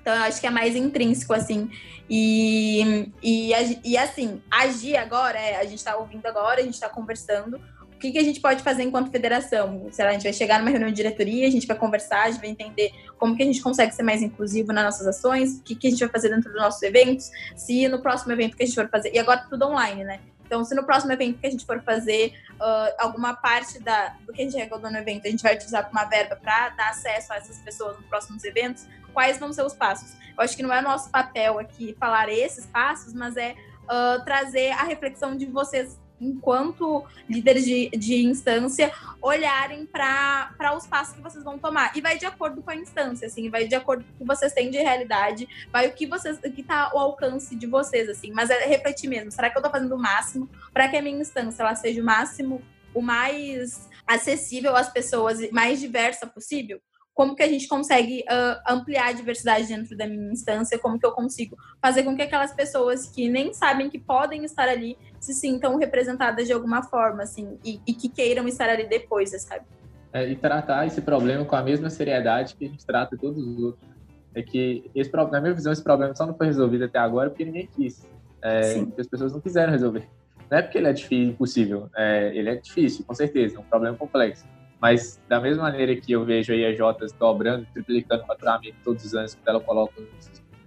Então, 0.00 0.14
eu 0.14 0.22
acho 0.22 0.40
que 0.40 0.46
é 0.46 0.50
mais 0.50 0.76
intrínseco, 0.76 1.34
assim. 1.34 1.72
E, 2.08 3.10
e, 3.20 3.50
e 3.84 3.98
assim, 3.98 4.40
agir 4.48 4.96
agora, 4.96 5.36
é, 5.36 5.56
a 5.56 5.64
gente 5.64 5.78
está 5.78 5.96
ouvindo 5.96 6.24
agora, 6.26 6.60
a 6.60 6.62
gente 6.62 6.74
está 6.74 6.88
conversando, 6.88 7.60
o 7.98 8.00
que, 8.00 8.12
que 8.12 8.18
a 8.18 8.22
gente 8.22 8.38
pode 8.40 8.62
fazer 8.62 8.84
enquanto 8.84 9.10
federação? 9.10 9.88
Sei 9.90 10.04
lá, 10.04 10.12
a 10.12 10.14
gente 10.14 10.22
vai 10.22 10.32
chegar 10.32 10.60
numa 10.60 10.70
reunião 10.70 10.88
de 10.88 10.94
diretoria, 10.94 11.48
a 11.48 11.50
gente 11.50 11.66
vai 11.66 11.76
conversar, 11.76 12.22
a 12.22 12.30
gente 12.30 12.40
vai 12.40 12.50
entender 12.50 12.92
como 13.18 13.36
que 13.36 13.42
a 13.42 13.46
gente 13.46 13.60
consegue 13.60 13.92
ser 13.92 14.04
mais 14.04 14.22
inclusivo 14.22 14.72
nas 14.72 14.84
nossas 14.84 15.06
ações, 15.08 15.58
o 15.58 15.62
que, 15.64 15.74
que 15.74 15.88
a 15.88 15.90
gente 15.90 15.98
vai 15.98 16.08
fazer 16.08 16.28
dentro 16.28 16.48
dos 16.48 16.62
nossos 16.62 16.80
eventos, 16.80 17.28
se 17.56 17.88
no 17.88 18.00
próximo 18.00 18.32
evento 18.32 18.56
que 18.56 18.62
a 18.62 18.66
gente 18.66 18.76
for 18.76 18.88
fazer, 18.88 19.12
e 19.12 19.18
agora 19.18 19.44
tudo 19.50 19.66
online, 19.66 20.04
né? 20.04 20.20
Então, 20.46 20.64
se 20.64 20.76
no 20.76 20.84
próximo 20.84 21.12
evento 21.12 21.40
que 21.40 21.46
a 21.48 21.50
gente 21.50 21.66
for 21.66 21.82
fazer 21.82 22.34
uh, 22.52 22.94
alguma 22.98 23.34
parte 23.34 23.80
da, 23.80 24.10
do 24.24 24.32
que 24.32 24.42
a 24.42 24.44
gente 24.44 24.56
arrecadou 24.56 24.92
no 24.92 24.96
evento, 24.96 25.26
a 25.26 25.30
gente 25.30 25.42
vai 25.42 25.56
utilizar 25.56 25.90
uma 25.90 26.04
verba 26.04 26.36
para 26.36 26.68
dar 26.68 26.90
acesso 26.90 27.32
a 27.32 27.36
essas 27.36 27.58
pessoas 27.58 27.96
nos 27.96 28.06
próximos 28.06 28.44
eventos, 28.44 28.86
quais 29.12 29.38
vão 29.38 29.52
ser 29.52 29.62
os 29.62 29.74
passos? 29.74 30.12
Eu 30.36 30.44
acho 30.44 30.56
que 30.56 30.62
não 30.62 30.72
é 30.72 30.80
nosso 30.80 31.10
papel 31.10 31.58
aqui 31.58 31.96
falar 31.98 32.28
esses 32.28 32.64
passos, 32.64 33.12
mas 33.12 33.36
é 33.36 33.56
uh, 33.86 34.24
trazer 34.24 34.70
a 34.70 34.84
reflexão 34.84 35.36
de 35.36 35.46
vocês 35.46 35.98
enquanto 36.20 37.04
líderes 37.28 37.64
de, 37.64 37.90
de 37.90 38.24
instância, 38.24 38.92
olharem 39.20 39.86
para 39.86 40.74
os 40.76 40.86
passos 40.86 41.14
que 41.14 41.20
vocês 41.20 41.44
vão 41.44 41.58
tomar. 41.58 41.96
E 41.96 42.00
vai 42.00 42.18
de 42.18 42.26
acordo 42.26 42.62
com 42.62 42.70
a 42.70 42.76
instância, 42.76 43.26
assim, 43.26 43.48
vai 43.50 43.66
de 43.66 43.74
acordo 43.74 44.04
com 44.04 44.10
o 44.10 44.18
que 44.18 44.24
vocês 44.24 44.52
têm 44.52 44.70
de 44.70 44.78
realidade, 44.78 45.48
vai 45.72 45.88
o 45.88 45.92
que 45.92 46.06
vocês, 46.06 46.38
o 46.38 46.50
que 46.50 46.62
tá 46.62 46.90
ao 46.92 46.98
alcance 46.98 47.54
de 47.54 47.66
vocês, 47.66 48.08
assim. 48.08 48.30
Mas 48.32 48.50
é 48.50 48.66
refletir 48.66 49.08
mesmo, 49.08 49.30
será 49.30 49.50
que 49.50 49.56
eu 49.56 49.60
estou 49.60 49.72
fazendo 49.72 49.94
o 49.94 49.98
máximo 49.98 50.48
para 50.72 50.88
que 50.88 50.96
a 50.96 51.02
minha 51.02 51.20
instância 51.20 51.62
ela 51.62 51.74
seja 51.74 52.00
o 52.02 52.04
máximo, 52.04 52.62
o 52.94 53.02
mais 53.02 53.88
acessível 54.06 54.74
às 54.74 54.90
pessoas, 54.90 55.38
mais 55.50 55.80
diversa 55.80 56.26
possível? 56.26 56.80
Como 57.18 57.34
que 57.34 57.42
a 57.42 57.48
gente 57.48 57.66
consegue 57.66 58.24
uh, 58.30 58.72
ampliar 58.72 59.08
a 59.08 59.12
diversidade 59.12 59.66
dentro 59.66 59.96
da 59.96 60.06
minha 60.06 60.30
instância, 60.30 60.78
como 60.78 61.00
que 61.00 61.04
eu 61.04 61.10
consigo 61.10 61.56
fazer 61.82 62.04
com 62.04 62.14
que 62.14 62.22
aquelas 62.22 62.52
pessoas 62.52 63.06
que 63.10 63.28
nem 63.28 63.52
sabem 63.52 63.90
que 63.90 63.98
podem 63.98 64.44
estar 64.44 64.68
ali 64.68 64.96
se 65.18 65.34
sintam 65.34 65.76
representadas 65.78 66.46
de 66.46 66.52
alguma 66.52 66.80
forma, 66.80 67.24
assim, 67.24 67.58
e, 67.64 67.80
e 67.84 67.92
que 67.92 68.08
queiram 68.08 68.46
estar 68.46 68.68
ali 68.68 68.88
depois, 68.88 69.30
sabe? 69.42 69.64
É, 70.12 70.30
e 70.30 70.36
tratar 70.36 70.86
esse 70.86 71.00
problema 71.00 71.44
com 71.44 71.56
a 71.56 71.62
mesma 71.62 71.90
seriedade 71.90 72.54
que 72.54 72.66
a 72.66 72.68
gente 72.68 72.86
trata 72.86 73.16
todos 73.16 73.44
os 73.44 73.64
outros. 73.64 73.88
É 74.32 74.40
que, 74.40 74.88
esse, 74.94 75.10
na 75.12 75.40
minha 75.40 75.54
visão, 75.54 75.72
esse 75.72 75.82
problema 75.82 76.14
só 76.14 76.24
não 76.24 76.36
foi 76.36 76.46
resolvido 76.46 76.84
até 76.84 77.00
agora 77.00 77.30
porque 77.30 77.44
ninguém 77.44 77.66
quis. 77.66 78.06
É, 78.40 78.78
porque 78.84 79.00
as 79.00 79.08
pessoas 79.08 79.32
não 79.32 79.40
quiseram 79.40 79.72
resolver. 79.72 80.08
Não 80.48 80.58
é 80.58 80.62
porque 80.62 80.78
ele 80.78 80.86
é 80.86 80.92
difícil, 80.92 81.32
impossível. 81.32 81.90
É, 81.96 82.30
ele 82.32 82.48
é 82.48 82.54
difícil, 82.54 83.04
com 83.04 83.12
certeza, 83.12 83.56
é 83.56 83.58
um 83.58 83.64
problema 83.64 83.96
complexo 83.96 84.46
mas 84.80 85.20
da 85.28 85.40
mesma 85.40 85.64
maneira 85.64 85.94
que 85.96 86.12
eu 86.12 86.24
vejo 86.24 86.52
aí 86.52 86.64
a 86.64 86.74
Jotas 86.74 87.12
dobrando, 87.12 87.66
triplicando 87.72 88.22
o 88.22 88.26
faturamento 88.26 88.76
todos 88.84 89.04
os 89.04 89.14
anos, 89.14 89.34
quando 89.34 89.48
ela 89.48 89.60
coloca 89.60 90.00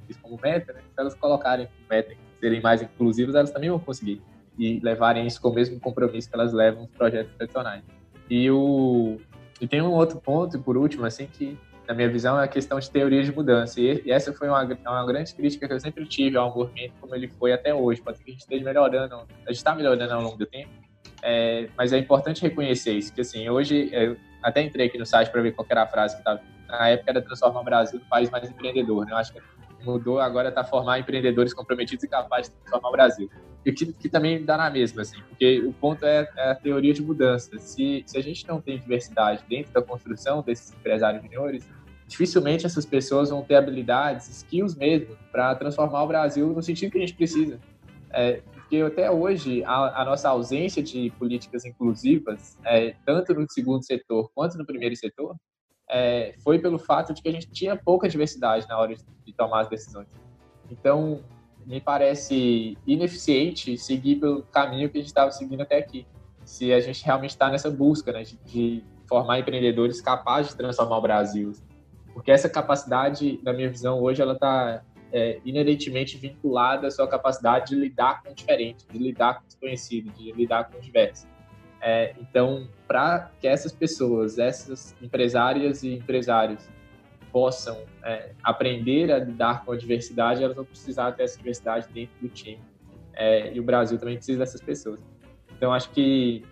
isso 0.10 0.20
como 0.22 0.40
meta, 0.42 0.74
né? 0.74 0.82
se 0.82 1.00
elas 1.00 1.14
colocarem 1.16 1.68
como 1.68 1.88
meta 1.90 2.14
serem 2.40 2.62
mais 2.62 2.82
inclusivas, 2.82 3.36
elas 3.36 3.52
também 3.52 3.70
vão 3.70 3.80
conseguir 3.80 4.22
e 4.58 4.80
levarem 4.80 5.26
isso 5.26 5.42
com 5.42 5.50
o 5.50 5.54
mesmo 5.54 5.80
compromisso 5.80 6.30
que 6.30 6.36
elas 6.36 6.52
levam 6.52 6.84
nos 6.84 6.92
projetos 6.92 7.34
tradicionais. 7.36 7.84
E, 8.30 8.50
o, 8.50 9.18
e 9.60 9.68
tem 9.68 9.82
um 9.82 9.92
outro 9.92 10.20
ponto, 10.20 10.60
por 10.60 10.78
último, 10.78 11.06
assim, 11.06 11.28
que 11.28 11.58
na 11.88 11.94
minha 11.94 12.10
visão 12.10 12.40
é 12.40 12.44
a 12.44 12.48
questão 12.48 12.80
de 12.80 12.90
teoria 12.90 13.24
de 13.24 13.32
mudança. 13.32 13.80
E, 13.80 14.10
essa 14.10 14.34
foi 14.34 14.48
uma, 14.48 14.64
uma 14.64 15.06
grande 15.06 15.34
crítica 15.34 15.68
que 15.68 15.74
eu 15.74 15.80
sempre 15.80 16.06
tive 16.06 16.38
ao 16.38 16.54
movimento 16.56 16.94
como 17.00 17.16
ele 17.16 17.28
foi 17.28 17.54
até 17.54 17.74
hoje. 17.74 18.02
Pode 18.02 18.20
que 18.20 18.30
a 18.30 18.34
gente 18.34 18.42
esteja 18.42 18.64
melhorando, 18.64 19.16
a 19.16 19.50
gente 19.50 19.58
está 19.58 19.74
melhorando 19.76 20.14
ao 20.14 20.22
longo 20.22 20.38
do 20.38 20.46
tempo, 20.46 20.70
é, 21.22 21.70
mas 21.78 21.94
é 21.94 21.98
importante 21.98 22.42
reconhecer 22.42 22.94
isso, 22.94 23.14
que 23.14 23.22
assim, 23.22 23.48
hoje, 23.50 23.90
eu 23.92 24.18
até 24.42 24.62
entrei 24.62 24.88
aqui 24.88 24.98
no 24.98 25.06
site 25.06 25.30
para 25.30 25.42
ver 25.42 25.52
qual 25.54 25.66
era 25.70 25.84
a 25.84 25.88
frase 25.88 26.16
que 26.16 26.22
estava. 26.22 26.42
Na 26.68 26.88
época 26.90 27.12
era 27.12 27.22
transformar 27.22 27.62
o 27.62 27.64
Brasil 27.64 28.00
no 28.00 28.06
país 28.06 28.30
mais 28.30 28.50
empreendedor, 28.50 29.06
né? 29.06 29.12
Eu 29.12 29.18
acho 29.18 29.34
que 29.34 29.42
mudou 29.84 30.20
agora 30.20 30.50
está 30.50 30.64
formar 30.64 31.00
empreendedores 31.00 31.54
comprometidos 31.54 32.04
e 32.04 32.08
capazes 32.08 32.52
de 32.52 32.58
transformar 32.58 32.90
o 32.90 32.92
Brasil. 32.92 33.30
E 33.66 33.72
que, 33.72 33.94
que 33.94 34.10
também 34.10 34.44
dá 34.44 34.58
na 34.58 34.70
mesma, 34.70 35.02
assim, 35.02 35.20
porque 35.30 35.60
o 35.60 35.74
ponto 35.74 36.06
é, 36.06 36.28
é, 36.36 36.52
a 36.52 36.56
teoria 36.56 36.94
de 36.94 37.02
mudança. 37.02 37.58
Se, 37.60 38.04
se 38.06 38.18
a 38.18 38.22
gente 38.22 38.48
não 38.48 38.60
tem 38.60 38.80
diversidade 38.80 39.44
dentro 39.48 39.72
da 39.72 39.82
construção 39.82 40.42
desses 40.42 40.74
empresários 40.74 41.22
juniores, 41.22 41.68
dificilmente 42.08 42.66
essas 42.66 42.86
pessoas 42.86 43.30
vão 43.30 43.44
ter 43.44 43.56
habilidades, 43.56 44.28
skills 44.30 44.76
mesmo, 44.76 45.16
para 45.32 45.54
transformar 45.56 46.04
o 46.04 46.08
Brasil 46.08 46.48
no 46.48 46.62
sentido 46.62 46.92
que 46.92 46.98
a 46.98 47.02
gente 47.02 47.14
precisa. 47.14 47.60
É, 48.12 48.42
porque 48.72 48.84
até 48.84 49.12
hoje 49.12 49.66
a, 49.66 50.02
a 50.02 50.06
nossa 50.06 50.30
ausência 50.30 50.82
de 50.82 51.10
políticas 51.20 51.66
inclusivas, 51.66 52.58
é, 52.64 52.96
tanto 53.06 53.34
no 53.34 53.46
segundo 53.50 53.84
setor 53.84 54.32
quanto 54.34 54.58
no 54.58 54.66
primeiro 54.66 54.96
setor, 54.96 55.36
é, 55.90 56.36
foi 56.42 56.58
pelo 56.58 56.80
fato 56.80 57.14
de 57.14 57.22
que 57.22 57.28
a 57.28 57.34
gente 57.34 57.52
tinha 57.52 57.76
pouca 57.76 58.08
diversidade 58.08 58.66
na 58.70 58.80
hora 58.80 58.96
de, 58.96 59.34
tomar 59.34 59.62
as 59.62 59.70
decisões. 59.70 60.08
Então, 60.70 61.22
me 61.66 61.82
parece 61.82 62.78
ineficiente 62.88 63.78
seguir 63.78 64.16
pelo 64.18 64.44
caminho 64.44 64.90
que 64.90 64.98
a 64.98 65.02
gente 65.02 65.10
estava 65.10 65.32
seguindo 65.32 65.60
até 65.60 65.78
aqui. 65.78 66.08
Se 66.46 66.72
a 66.72 66.80
gente 66.80 67.04
realmente 67.04 67.32
está 67.32 67.50
nessa 67.50 67.70
busca 67.70 68.14
né, 68.14 68.24
de, 68.24 68.38
de, 68.46 68.84
formar 69.06 69.40
empreendedores 69.40 70.00
capazes 70.00 70.52
de 70.52 70.58
transformar 70.58 70.98
o 70.98 71.02
Brasil. 71.02 71.52
Porque 72.14 72.32
essa 72.32 72.48
capacidade, 72.48 73.38
na 73.44 73.52
minha 73.52 73.70
visão, 73.70 74.02
hoje, 74.02 74.22
ela 74.22 74.34
está 74.34 74.82
é, 75.12 75.40
inerentemente 75.44 76.18
vinculada 76.18 76.88
à 76.88 76.92
sua 76.92 77.08
capacidade 77.08 77.70
de 77.70 77.76
lidar 77.76 78.24
com 78.24 78.32
o 78.32 78.34
diferente, 78.34 78.86
de 78.90 78.98
lidar 78.98 79.36
com 79.36 79.44
o 79.44 79.48
desconhecido, 79.48 80.12
de 80.12 80.32
lidar 80.32 80.70
com 80.70 80.78
o 80.78 80.82
diverso. 80.82 81.28
É, 81.82 82.14
então, 82.20 82.68
para 82.88 83.32
que 83.40 83.48
essas 83.48 83.72
pessoas, 83.72 84.38
essas 84.38 84.96
empresárias 85.02 85.84
e 85.84 85.96
empresários 85.96 86.70
possam 87.32 87.78
é, 88.04 88.32
aprender 88.44 89.12
a 89.12 89.20
lidar 89.20 89.66
com 89.66 89.72
a 89.72 89.78
diversidade, 89.78 90.44
elas 90.44 90.56
vão 90.56 90.66
precisar 90.66 91.12
ter 91.14 91.24
essa 91.24 91.38
diversidade 91.38 91.88
dentro 91.92 92.14
do 92.22 92.30
time. 92.30 92.60
É, 93.14 93.52
e 93.54 93.60
o 93.60 93.64
Brasil 93.64 93.98
também 93.98 94.16
precisa 94.16 94.40
dessas 94.40 94.62
pessoas. 94.62 95.02
Então, 95.58 95.74
acho 95.74 95.90
que 95.92 96.44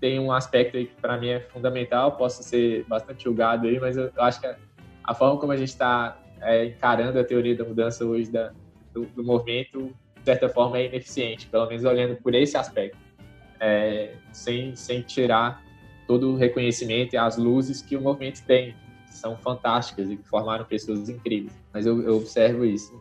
tem 0.00 0.20
um 0.20 0.30
aspecto 0.30 0.76
aí 0.76 0.86
que 0.86 0.94
para 1.00 1.16
mim 1.16 1.28
é 1.28 1.40
fundamental, 1.40 2.12
posso 2.12 2.42
ser 2.42 2.84
bastante 2.84 3.24
julgado 3.24 3.66
aí, 3.66 3.80
mas 3.80 3.96
eu, 3.96 4.10
acho 4.18 4.40
que 4.40 4.46
a, 4.46 4.56
a 5.02 5.14
forma 5.14 5.40
como 5.40 5.50
a 5.50 5.56
gente 5.56 5.70
está 5.70 6.16
é, 6.40 6.66
encarando 6.66 7.18
a 7.18 7.24
teoria 7.24 7.56
da 7.56 7.64
mudança 7.64 8.04
hoje 8.04 8.30
da, 8.30 8.52
do, 8.92 9.04
do, 9.06 9.24
movimento, 9.24 9.94
de 10.16 10.24
certa 10.24 10.48
forma, 10.48 10.78
é 10.78 10.86
ineficiente, 10.86 11.46
pelo 11.46 11.66
menos 11.66 11.84
olhando 11.84 12.16
por 12.16 12.34
esse 12.34 12.56
aspecto. 12.56 12.98
é, 13.60 14.14
sem, 14.32 14.74
sem 14.76 15.02
tirar 15.02 15.62
todo 16.06 16.32
o 16.32 16.36
reconhecimento 16.36 17.14
e 17.14 17.16
as 17.16 17.36
luzes 17.36 17.82
que 17.82 17.96
o 17.96 18.00
movimento 18.00 18.42
tem, 18.44 18.74
são 19.10 19.36
fantásticas 19.36 20.10
e 20.10 20.16
que 20.16 20.28
formaram 20.28 20.64
pessoas 20.64 21.08
incríveis. 21.08 21.52
Mas 21.72 21.86
eu, 21.86 22.02
eu 22.02 22.16
observo 22.16 22.64
isso. 22.64 22.98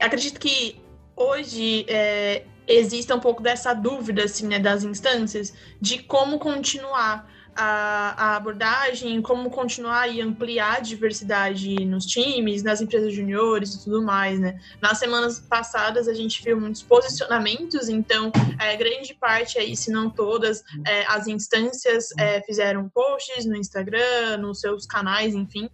Acredito 0.00 0.38
que 0.38 0.80
hoje 1.16 1.84
é, 1.88 2.44
existe 2.66 3.12
um 3.12 3.20
pouco 3.20 3.42
dessa 3.42 3.74
dúvida 3.74 4.24
assim, 4.24 4.46
né, 4.46 4.58
das 4.58 4.84
instâncias 4.84 5.54
de 5.80 6.02
como 6.02 6.38
continuar 6.38 7.28
a, 7.56 8.14
a, 8.16 8.36
abordagem, 8.36 9.20
como 9.22 9.50
continuar 9.50 10.08
e 10.08 10.20
ampliar 10.20 10.78
a 10.78 10.80
diversidade 10.80 11.84
nos 11.84 12.06
times, 12.06 12.62
nas 12.62 12.80
empresas 12.80 13.12
juniores 13.12 13.74
e 13.74 13.84
tudo 13.84 14.02
mais, 14.02 14.38
né? 14.38 14.60
Nas 14.80 14.98
semanas 14.98 15.38
passadas 15.38 16.08
a 16.08 16.14
gente 16.14 16.42
viu 16.42 16.60
muitos 16.60 16.82
posicionamentos, 16.82 17.88
então 17.88 18.30
é, 18.58 18.76
grande 18.76 19.14
parte 19.14 19.58
aí, 19.58 19.76
se 19.76 19.90
não 19.90 20.10
todas, 20.10 20.62
é, 20.86 21.06
as 21.06 21.26
instâncias 21.26 22.08
é, 22.18 22.40
fizeram 22.42 22.88
posts 22.88 23.44
no 23.46 23.56
Instagram, 23.56 24.38
nos 24.38 24.60
seus 24.60 24.86
canais, 24.86 25.34
enfim. 25.34 25.68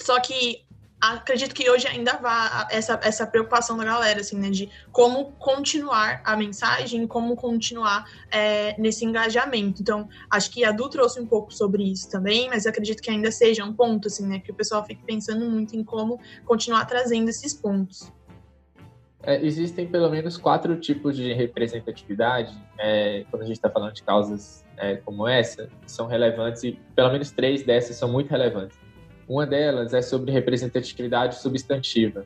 Só 0.00 0.20
que 0.20 0.65
acredito 1.00 1.54
que 1.54 1.68
hoje 1.70 1.86
ainda 1.86 2.14
vá 2.14 2.66
essa, 2.70 2.98
essa 3.02 3.26
preocupação 3.26 3.76
da 3.76 3.84
galera, 3.84 4.20
assim, 4.20 4.38
né? 4.38 4.50
De 4.50 4.70
como 4.90 5.32
continuar 5.32 6.22
a 6.24 6.36
mensagem, 6.36 7.06
como 7.06 7.36
continuar 7.36 8.04
é, 8.30 8.74
nesse 8.80 9.04
engajamento. 9.04 9.82
Então, 9.82 10.08
acho 10.30 10.50
que 10.50 10.64
a 10.64 10.72
Du 10.72 10.88
trouxe 10.88 11.20
um 11.20 11.26
pouco 11.26 11.52
sobre 11.52 11.82
isso 11.84 12.10
também, 12.10 12.48
mas 12.48 12.66
acredito 12.66 13.02
que 13.02 13.10
ainda 13.10 13.30
seja 13.30 13.64
um 13.64 13.72
ponto, 13.72 14.08
assim, 14.08 14.26
né? 14.26 14.38
Que 14.38 14.50
o 14.50 14.54
pessoal 14.54 14.84
fique 14.84 15.02
pensando 15.04 15.48
muito 15.48 15.76
em 15.76 15.84
como 15.84 16.20
continuar 16.44 16.84
trazendo 16.86 17.28
esses 17.28 17.52
pontos. 17.52 18.10
É, 19.22 19.44
existem 19.44 19.88
pelo 19.88 20.08
menos 20.08 20.36
quatro 20.36 20.76
tipos 20.76 21.16
de 21.16 21.32
representatividade 21.32 22.56
é, 22.78 23.24
quando 23.28 23.42
a 23.42 23.46
gente 23.46 23.56
está 23.56 23.68
falando 23.68 23.92
de 23.92 24.02
causas 24.02 24.64
é, 24.76 24.96
como 24.96 25.26
essa, 25.26 25.68
que 25.82 25.90
são 25.90 26.06
relevantes 26.06 26.62
e 26.62 26.78
pelo 26.94 27.10
menos 27.10 27.32
três 27.32 27.64
dessas 27.64 27.96
são 27.96 28.08
muito 28.08 28.30
relevantes. 28.30 28.85
Uma 29.28 29.46
delas 29.46 29.92
é 29.92 30.02
sobre 30.02 30.30
representatividade 30.30 31.36
substantiva. 31.36 32.24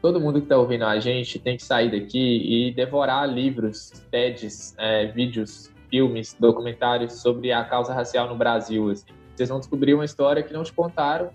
Todo 0.00 0.20
mundo 0.20 0.38
que 0.38 0.44
está 0.44 0.56
ouvindo 0.56 0.84
a 0.84 0.98
gente 1.00 1.38
tem 1.38 1.56
que 1.56 1.62
sair 1.64 1.90
daqui 1.90 2.68
e 2.68 2.72
devorar 2.72 3.28
livros, 3.28 3.90
TEDs, 4.10 4.74
é, 4.78 5.06
vídeos, 5.06 5.72
filmes, 5.90 6.36
documentários 6.38 7.14
sobre 7.14 7.52
a 7.52 7.64
causa 7.64 7.92
racial 7.92 8.28
no 8.28 8.36
Brasil. 8.36 8.90
Assim. 8.90 9.06
Vocês 9.34 9.48
vão 9.48 9.58
descobrir 9.58 9.94
uma 9.94 10.04
história 10.04 10.42
que 10.42 10.52
não 10.52 10.62
te 10.62 10.72
contaram 10.72 11.30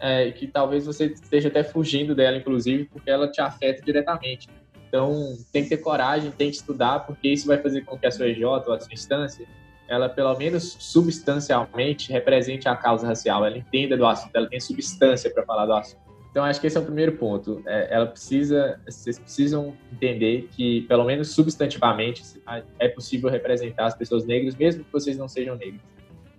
é, 0.00 0.30
que 0.30 0.46
talvez 0.46 0.86
você 0.86 1.06
esteja 1.06 1.48
até 1.48 1.64
fugindo 1.64 2.14
dela, 2.14 2.36
inclusive, 2.36 2.84
porque 2.84 3.10
ela 3.10 3.30
te 3.30 3.40
afeta 3.40 3.82
diretamente. 3.82 4.48
Então, 4.88 5.36
tem 5.52 5.62
que 5.62 5.70
ter 5.70 5.78
coragem, 5.78 6.30
tem 6.30 6.50
que 6.50 6.56
estudar, 6.56 7.00
porque 7.00 7.28
isso 7.28 7.46
vai 7.46 7.58
fazer 7.58 7.82
com 7.84 7.98
que 7.98 8.06
a 8.06 8.10
sua 8.10 8.28
EJ 8.28 8.44
ou 8.44 8.54
a 8.54 8.80
sua 8.80 8.92
instância 8.92 9.46
ela 9.88 10.08
pelo 10.08 10.36
menos 10.36 10.76
substancialmente 10.78 12.12
represente 12.12 12.68
a 12.68 12.76
causa 12.76 13.06
racial, 13.06 13.44
ela 13.44 13.56
entenda 13.56 13.96
do 13.96 14.06
assunto, 14.06 14.34
ela 14.34 14.48
tem 14.48 14.60
substância 14.60 15.30
para 15.30 15.44
falar 15.44 15.66
do 15.66 15.72
assunto. 15.74 16.06
Então 16.36 16.44
acho 16.44 16.60
que 16.60 16.66
esse 16.66 16.76
é 16.76 16.80
o 16.80 16.84
primeiro 16.84 17.12
ponto. 17.12 17.62
É, 17.66 17.94
ela 17.94 18.06
precisa, 18.06 18.78
vocês 18.86 19.18
precisam 19.18 19.74
entender 19.90 20.50
que 20.52 20.82
pelo 20.82 21.02
menos 21.02 21.30
substantivamente 21.30 22.22
é 22.78 22.88
possível 22.88 23.30
representar 23.30 23.86
as 23.86 23.96
pessoas 23.96 24.26
negras, 24.26 24.54
mesmo 24.54 24.84
que 24.84 24.92
vocês 24.92 25.16
não 25.16 25.28
sejam 25.28 25.56
negros. 25.56 25.80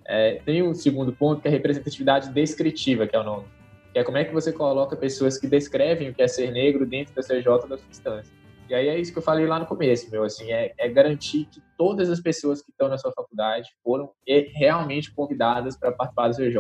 É, 0.06 0.40
tem 0.46 0.62
um 0.62 0.74
segundo 0.76 1.12
ponto 1.12 1.42
que 1.42 1.48
é 1.48 1.50
a 1.50 1.52
representatividade 1.52 2.30
descritiva, 2.30 3.08
que 3.08 3.16
é 3.16 3.20
o 3.20 3.24
nome, 3.24 3.46
que 3.92 3.98
é 3.98 4.04
como 4.04 4.20
é 4.20 4.24
que 4.24 4.32
você 4.32 4.54
coloca 4.54 4.96
pessoas 4.96 5.40
que 5.40 5.48
descrevem 5.48 6.10
o 6.10 6.14
que 6.14 6.22
é 6.22 6.28
ser 6.28 6.52
negro 6.52 6.86
dentro 6.86 7.16
da 7.16 7.24
CJ 7.24 7.68
da 7.68 7.78
substância. 7.78 8.37
E 8.70 8.74
aí 8.76 8.88
é 8.88 9.00
isso 9.00 9.12
que 9.12 9.18
eu 9.18 9.24
falei 9.24 9.48
lá 9.48 9.60
no 9.60 9.66
começo, 9.66 10.12
meu, 10.12 10.24
assim, 10.24 10.52
é, 10.52 10.74
é 10.78 10.90
garantir 10.90 11.46
que 11.46 11.62
todas 11.78 12.10
as 12.10 12.20
pessoas 12.20 12.62
que 12.62 12.70
estão 12.70 12.90
na 12.90 12.98
sua 12.98 13.12
faculdade 13.14 13.70
foram 13.84 14.12
realmente 14.56 15.14
convidadas 15.14 15.78
para 15.78 15.92
participar 15.92 16.30
do 16.30 16.44
EJ. 16.44 16.58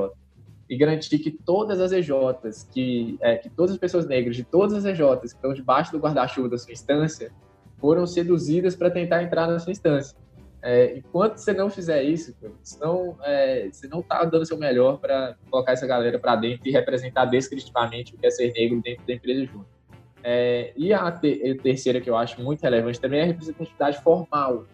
E 0.69 0.77
garantir 0.77 1.19
que 1.19 1.31
todas 1.31 1.79
as 1.79 1.91
EJs, 1.91 2.69
que, 2.71 3.17
é, 3.21 3.37
que 3.37 3.49
todas 3.49 3.71
as 3.71 3.77
pessoas 3.77 4.05
negras 4.05 4.35
de 4.35 4.43
todas 4.43 4.73
as 4.73 4.85
EJs 4.85 5.19
que 5.31 5.37
estão 5.37 5.53
debaixo 5.53 5.91
do 5.91 5.99
guarda-chuva 5.99 6.49
da 6.49 6.57
sua 6.57 6.71
instância 6.71 7.31
foram 7.77 8.05
seduzidas 8.05 8.75
para 8.75 8.89
tentar 8.89 9.23
entrar 9.23 9.47
na 9.47 9.59
sua 9.59 9.71
instância. 9.71 10.17
É, 10.61 10.97
enquanto 10.97 11.37
você 11.37 11.53
não 11.53 11.69
fizer 11.69 12.03
isso, 12.03 12.35
você 12.61 12.79
não 12.79 13.17
é, 13.23 13.69
você 13.71 13.87
não 13.87 13.99
está 13.99 14.23
dando 14.25 14.45
seu 14.45 14.57
melhor 14.57 14.97
para 14.97 15.37
colocar 15.49 15.73
essa 15.73 15.85
galera 15.85 16.17
para 16.17 16.35
dentro 16.35 16.67
e 16.67 16.71
representar 16.71 17.25
descritivamente 17.25 18.15
o 18.15 18.17
que 18.17 18.25
é 18.25 18.31
ser 18.31 18.51
negro 18.53 18.81
dentro 18.81 19.05
da 19.05 19.13
empresa 19.13 19.45
junto. 19.45 19.76
É, 20.23 20.73
e 20.75 20.93
a, 20.93 21.07
a, 21.07 21.11
terceira 21.11 22.01
que 22.01 22.09
eu 22.09 22.15
acho 22.15 22.41
muito 22.41 22.61
relevante 22.61 22.99
também 22.99 23.19
é 23.19 23.23
a 23.23 23.25
representatividade 23.27 24.01
formal, 24.01 24.65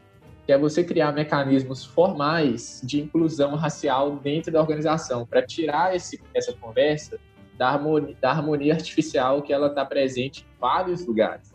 que 0.46 0.52
é 0.52 0.58
você 0.58 0.84
criar 0.84 1.12
mecanismos 1.12 1.86
formais 1.86 2.82
de 2.84 3.02
inclusão 3.02 3.56
racial 3.56 4.16
dentro 4.18 4.52
da 4.52 4.60
organização, 4.60 5.26
para 5.26 5.42
tirar 5.46 5.96
esse, 5.96 6.22
essa 6.34 6.54
conversa 6.54 7.20
da 7.58 7.70
harmonia, 7.70 8.16
da 8.20 8.32
harmonia 8.32 8.74
artificial 8.74 9.42
que 9.42 9.54
ela 9.54 9.68
está 9.68 9.86
presente 9.86 10.42
em 10.42 10.60
vários 10.60 11.06
lugares. 11.06 11.54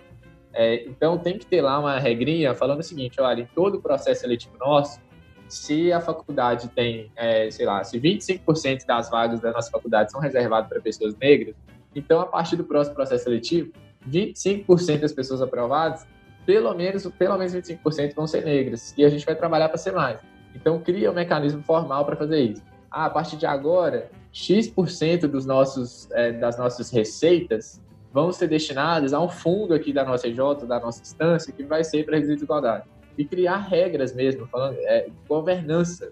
É, 0.52 0.84
então 0.86 1.18
tem 1.18 1.38
que 1.38 1.46
ter 1.46 1.60
lá 1.60 1.78
uma 1.78 1.98
regrinha 1.98 2.54
falando 2.54 2.80
o 2.80 2.82
seguinte, 2.82 3.20
olha, 3.20 3.42
em 3.42 3.46
todo 3.54 3.76
o 3.76 3.82
processo 3.82 4.22
seletivo 4.22 4.56
nosso, 4.58 5.00
se 5.48 5.92
a 5.92 6.00
faculdade 6.00 6.68
tem, 6.68 7.10
é, 7.16 7.50
sei 7.50 7.66
lá, 7.66 7.82
se 7.82 7.98
25% 7.98 8.84
das 8.86 9.10
vagas 9.10 9.40
da 9.40 9.50
nossa 9.52 9.70
faculdade 9.70 10.12
são 10.12 10.20
reservadas 10.20 10.68
para 10.68 10.80
pessoas 10.80 11.16
negras, 11.16 11.54
então 11.98 12.20
a 12.20 12.26
partir 12.26 12.56
do 12.56 12.64
próximo 12.64 12.94
processo 12.94 13.24
seletivo, 13.24 13.72
25% 14.08 15.00
das 15.00 15.12
pessoas 15.12 15.42
aprovadas, 15.42 16.06
pelo 16.46 16.72
menos, 16.74 17.06
pelo 17.18 17.36
menos 17.36 17.54
25% 17.54 18.14
vão 18.14 18.26
ser 18.26 18.44
negras. 18.44 18.94
E 18.96 19.04
a 19.04 19.08
gente 19.08 19.26
vai 19.26 19.34
trabalhar 19.34 19.68
para 19.68 19.76
ser 19.76 19.92
mais. 19.92 20.18
Então, 20.54 20.80
cria 20.80 21.10
um 21.10 21.14
mecanismo 21.14 21.62
formal 21.62 22.04
para 22.06 22.16
fazer 22.16 22.40
isso. 22.40 22.62
Ah, 22.90 23.04
a 23.04 23.10
partir 23.10 23.36
de 23.36 23.44
agora, 23.44 24.10
X% 24.32 25.28
dos 25.28 25.44
nossos, 25.44 26.10
é, 26.12 26.32
das 26.32 26.56
nossas 26.58 26.90
receitas 26.90 27.80
vão 28.10 28.32
ser 28.32 28.48
destinadas 28.48 29.12
a 29.12 29.20
um 29.20 29.28
fundo 29.28 29.74
aqui 29.74 29.92
da 29.92 30.04
nossa 30.04 30.26
EJ, 30.26 30.38
da 30.66 30.80
nossa 30.80 31.02
instância, 31.02 31.52
que 31.52 31.62
vai 31.62 31.84
ser 31.84 32.04
para 32.06 32.14
reduzir 32.14 32.36
desigualdade. 32.36 32.88
E 33.18 33.24
criar 33.24 33.58
regras 33.58 34.14
mesmo, 34.14 34.46
falando, 34.46 34.78
é, 34.80 35.08
governança, 35.28 36.10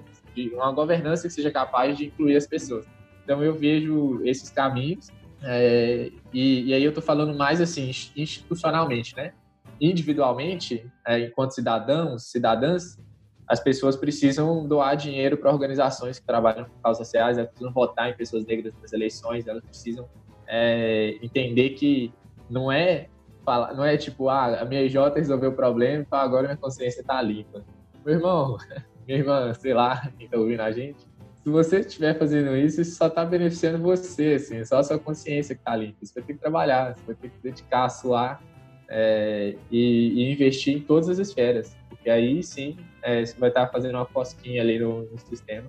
uma 0.52 0.70
governança 0.70 1.26
que 1.28 1.32
seja 1.32 1.50
capaz 1.50 1.96
de 1.96 2.06
incluir 2.06 2.36
as 2.36 2.46
pessoas. 2.46 2.84
Então, 3.24 3.42
eu 3.42 3.54
vejo 3.54 4.20
esses 4.22 4.50
caminhos 4.50 5.08
é, 5.42 6.10
e, 6.32 6.70
e, 6.70 6.74
aí 6.74 6.82
eu 6.82 6.90
estou 6.90 7.02
falando 7.02 7.36
mais 7.36 7.60
assim, 7.60 7.90
institucionalmente, 8.16 9.14
né? 9.16 9.32
Individualmente, 9.80 10.90
é, 11.06 11.20
enquanto 11.20 11.52
cidadãos, 11.52 12.30
cidadãs, 12.30 12.98
as 13.46 13.60
pessoas 13.60 13.96
precisam 13.96 14.66
doar 14.66 14.96
dinheiro 14.96 15.36
para 15.36 15.52
organizações 15.52 16.18
que 16.18 16.26
trabalham 16.26 16.64
com 16.64 16.80
causas 16.82 17.06
sociais, 17.06 17.38
elas 17.38 17.50
precisam 17.50 17.72
votar 17.72 18.10
em 18.10 18.16
pessoas 18.16 18.44
negras 18.44 18.74
nas 18.80 18.92
eleições, 18.92 19.46
elas 19.46 19.62
precisam 19.64 20.08
é, 20.46 21.16
entender 21.22 21.70
que 21.70 22.12
não 22.50 22.72
é 22.72 23.08
falar, 23.44 23.74
não 23.74 23.84
é 23.84 23.96
tipo, 23.96 24.28
ah, 24.28 24.60
a 24.60 24.64
minha 24.64 24.82
IJ 24.82 24.96
resolveu 25.14 25.50
o 25.50 25.54
problema, 25.54 26.02
então 26.02 26.18
agora 26.18 26.48
minha 26.48 26.56
consciência 26.56 27.00
está 27.00 27.22
limpa. 27.22 27.64
Meu 28.04 28.14
irmão, 28.16 28.56
minha 29.06 29.18
irmã, 29.18 29.54
sei 29.54 29.74
lá, 29.74 30.10
quem 30.16 30.26
está 30.26 30.36
ouvindo 30.36 30.60
a 30.60 30.72
gente, 30.72 31.06
se 31.46 31.50
você 31.50 31.78
estiver 31.78 32.18
fazendo 32.18 32.56
isso, 32.56 32.80
isso 32.80 32.96
só 32.96 33.06
está 33.06 33.24
beneficiando 33.24 33.78
você, 33.78 34.34
assim, 34.34 34.56
é 34.56 34.64
só 34.64 34.78
a 34.78 34.82
sua 34.82 34.98
consciência 34.98 35.54
que 35.54 35.60
está 35.60 35.70
ali. 35.74 35.94
Você 36.02 36.12
vai 36.12 36.24
ter 36.24 36.32
que 36.32 36.40
trabalhar, 36.40 36.96
você 36.96 37.02
vai 37.06 37.14
ter 37.14 37.28
que 37.28 37.38
dedicar, 37.40 37.88
suar 37.88 38.42
é, 38.88 39.54
e, 39.70 40.24
e, 40.24 40.32
investir 40.32 40.76
em 40.76 40.80
todas 40.80 41.08
as 41.08 41.20
esferas, 41.20 41.76
porque 41.88 42.10
aí 42.10 42.42
sim 42.42 42.76
é, 43.00 43.24
você 43.24 43.38
vai 43.38 43.50
estar 43.50 43.66
tá 43.66 43.72
fazendo 43.72 43.94
uma 43.94 44.06
cosquinha 44.06 44.60
ali 44.60 44.80
no, 44.80 45.02
no, 45.04 45.18
sistema. 45.20 45.68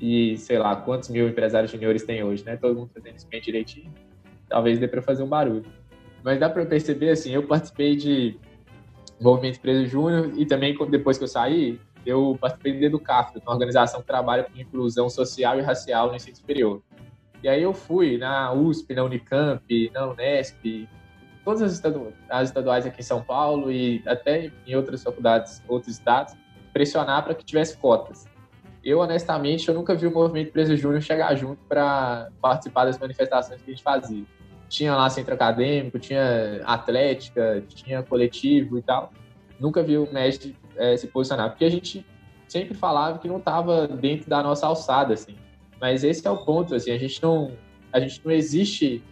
E 0.00 0.36
sei 0.36 0.60
lá, 0.60 0.76
quantos 0.76 1.08
mil 1.08 1.28
empresários 1.28 1.72
juniores 1.72 2.04
tem 2.04 2.22
hoje, 2.22 2.44
né? 2.44 2.56
Todo 2.56 2.76
mundo 2.78 2.92
fazendo 2.94 3.16
isso 3.16 3.26
bem 3.26 3.40
direitinho. 3.40 3.92
Talvez 4.48 4.78
dê 4.78 4.86
para 4.86 5.02
fazer 5.02 5.24
um 5.24 5.28
barulho. 5.28 5.66
Mas 6.22 6.38
dá 6.38 6.48
para 6.48 6.64
perceber, 6.64 7.10
assim, 7.10 7.32
eu 7.32 7.42
participei 7.42 7.96
de 7.96 8.38
movimento 9.20 9.56
empresa 9.56 9.84
júnior 9.86 10.32
e 10.36 10.46
também 10.46 10.76
depois 10.88 11.18
que 11.18 11.24
eu 11.24 11.28
saí, 11.28 11.80
eu 12.04 12.36
participei 12.40 12.78
do 12.78 12.84
EduCAF, 12.84 13.38
uma 13.38 13.52
organização 13.52 14.00
que 14.00 14.06
trabalha 14.06 14.44
com 14.44 14.58
inclusão 14.58 15.08
social 15.08 15.58
e 15.58 15.62
racial 15.62 16.08
no 16.08 16.16
ensino 16.16 16.36
superior. 16.36 16.82
E 17.42 17.48
aí 17.48 17.62
eu 17.62 17.72
fui 17.72 18.18
na 18.18 18.52
USP, 18.52 18.94
na 18.94 19.04
Unicamp, 19.04 19.90
na 19.92 20.08
Unesp, 20.08 20.88
todas 21.44 21.62
as, 21.62 21.82
as 22.28 22.48
estaduais 22.48 22.86
aqui 22.86 23.00
em 23.00 23.04
São 23.04 23.22
Paulo 23.22 23.72
e 23.72 24.02
até 24.06 24.50
em 24.66 24.76
outras 24.76 25.02
faculdades, 25.02 25.62
outros 25.66 25.94
estados, 25.94 26.34
pressionar 26.72 27.24
para 27.24 27.34
que 27.34 27.44
tivesse 27.44 27.76
cotas. 27.76 28.28
Eu, 28.82 29.00
honestamente, 29.00 29.68
eu 29.68 29.74
nunca 29.74 29.94
vi 29.94 30.06
o 30.06 30.10
movimento 30.10 30.48
Empresa 30.48 30.76
Júnior 30.76 31.02
chegar 31.02 31.34
junto 31.34 31.60
para 31.68 32.30
participar 32.40 32.86
das 32.86 32.98
manifestações 32.98 33.60
que 33.60 33.70
a 33.70 33.74
gente 33.74 33.82
fazia. 33.82 34.24
Tinha 34.68 34.94
lá 34.94 35.10
centro 35.10 35.34
acadêmico, 35.34 35.98
tinha 35.98 36.62
atlética, 36.64 37.62
tinha 37.68 38.02
coletivo 38.02 38.78
e 38.78 38.82
tal. 38.82 39.12
Nunca 39.58 39.82
vi 39.82 39.98
o 39.98 40.08
MED 40.10 40.56
é, 40.80 40.96
se 40.96 41.06
posicionar, 41.06 41.50
porque 41.50 41.64
a 41.64 41.70
gente 41.70 42.04
sempre 42.48 42.74
falava 42.74 43.18
que 43.18 43.28
não 43.28 43.36
estava 43.36 43.86
dentro 43.86 44.28
da 44.28 44.42
nossa 44.42 44.66
alçada, 44.66 45.12
assim. 45.14 45.36
Mas 45.78 46.02
esse 46.02 46.26
é 46.26 46.30
o 46.30 46.38
ponto, 46.38 46.74
assim, 46.74 46.90
a 46.90 46.98
gente 46.98 47.22
não, 47.22 47.52
a 47.92 48.00
gente 48.00 48.20
não 48.24 48.32
existe 48.32 49.02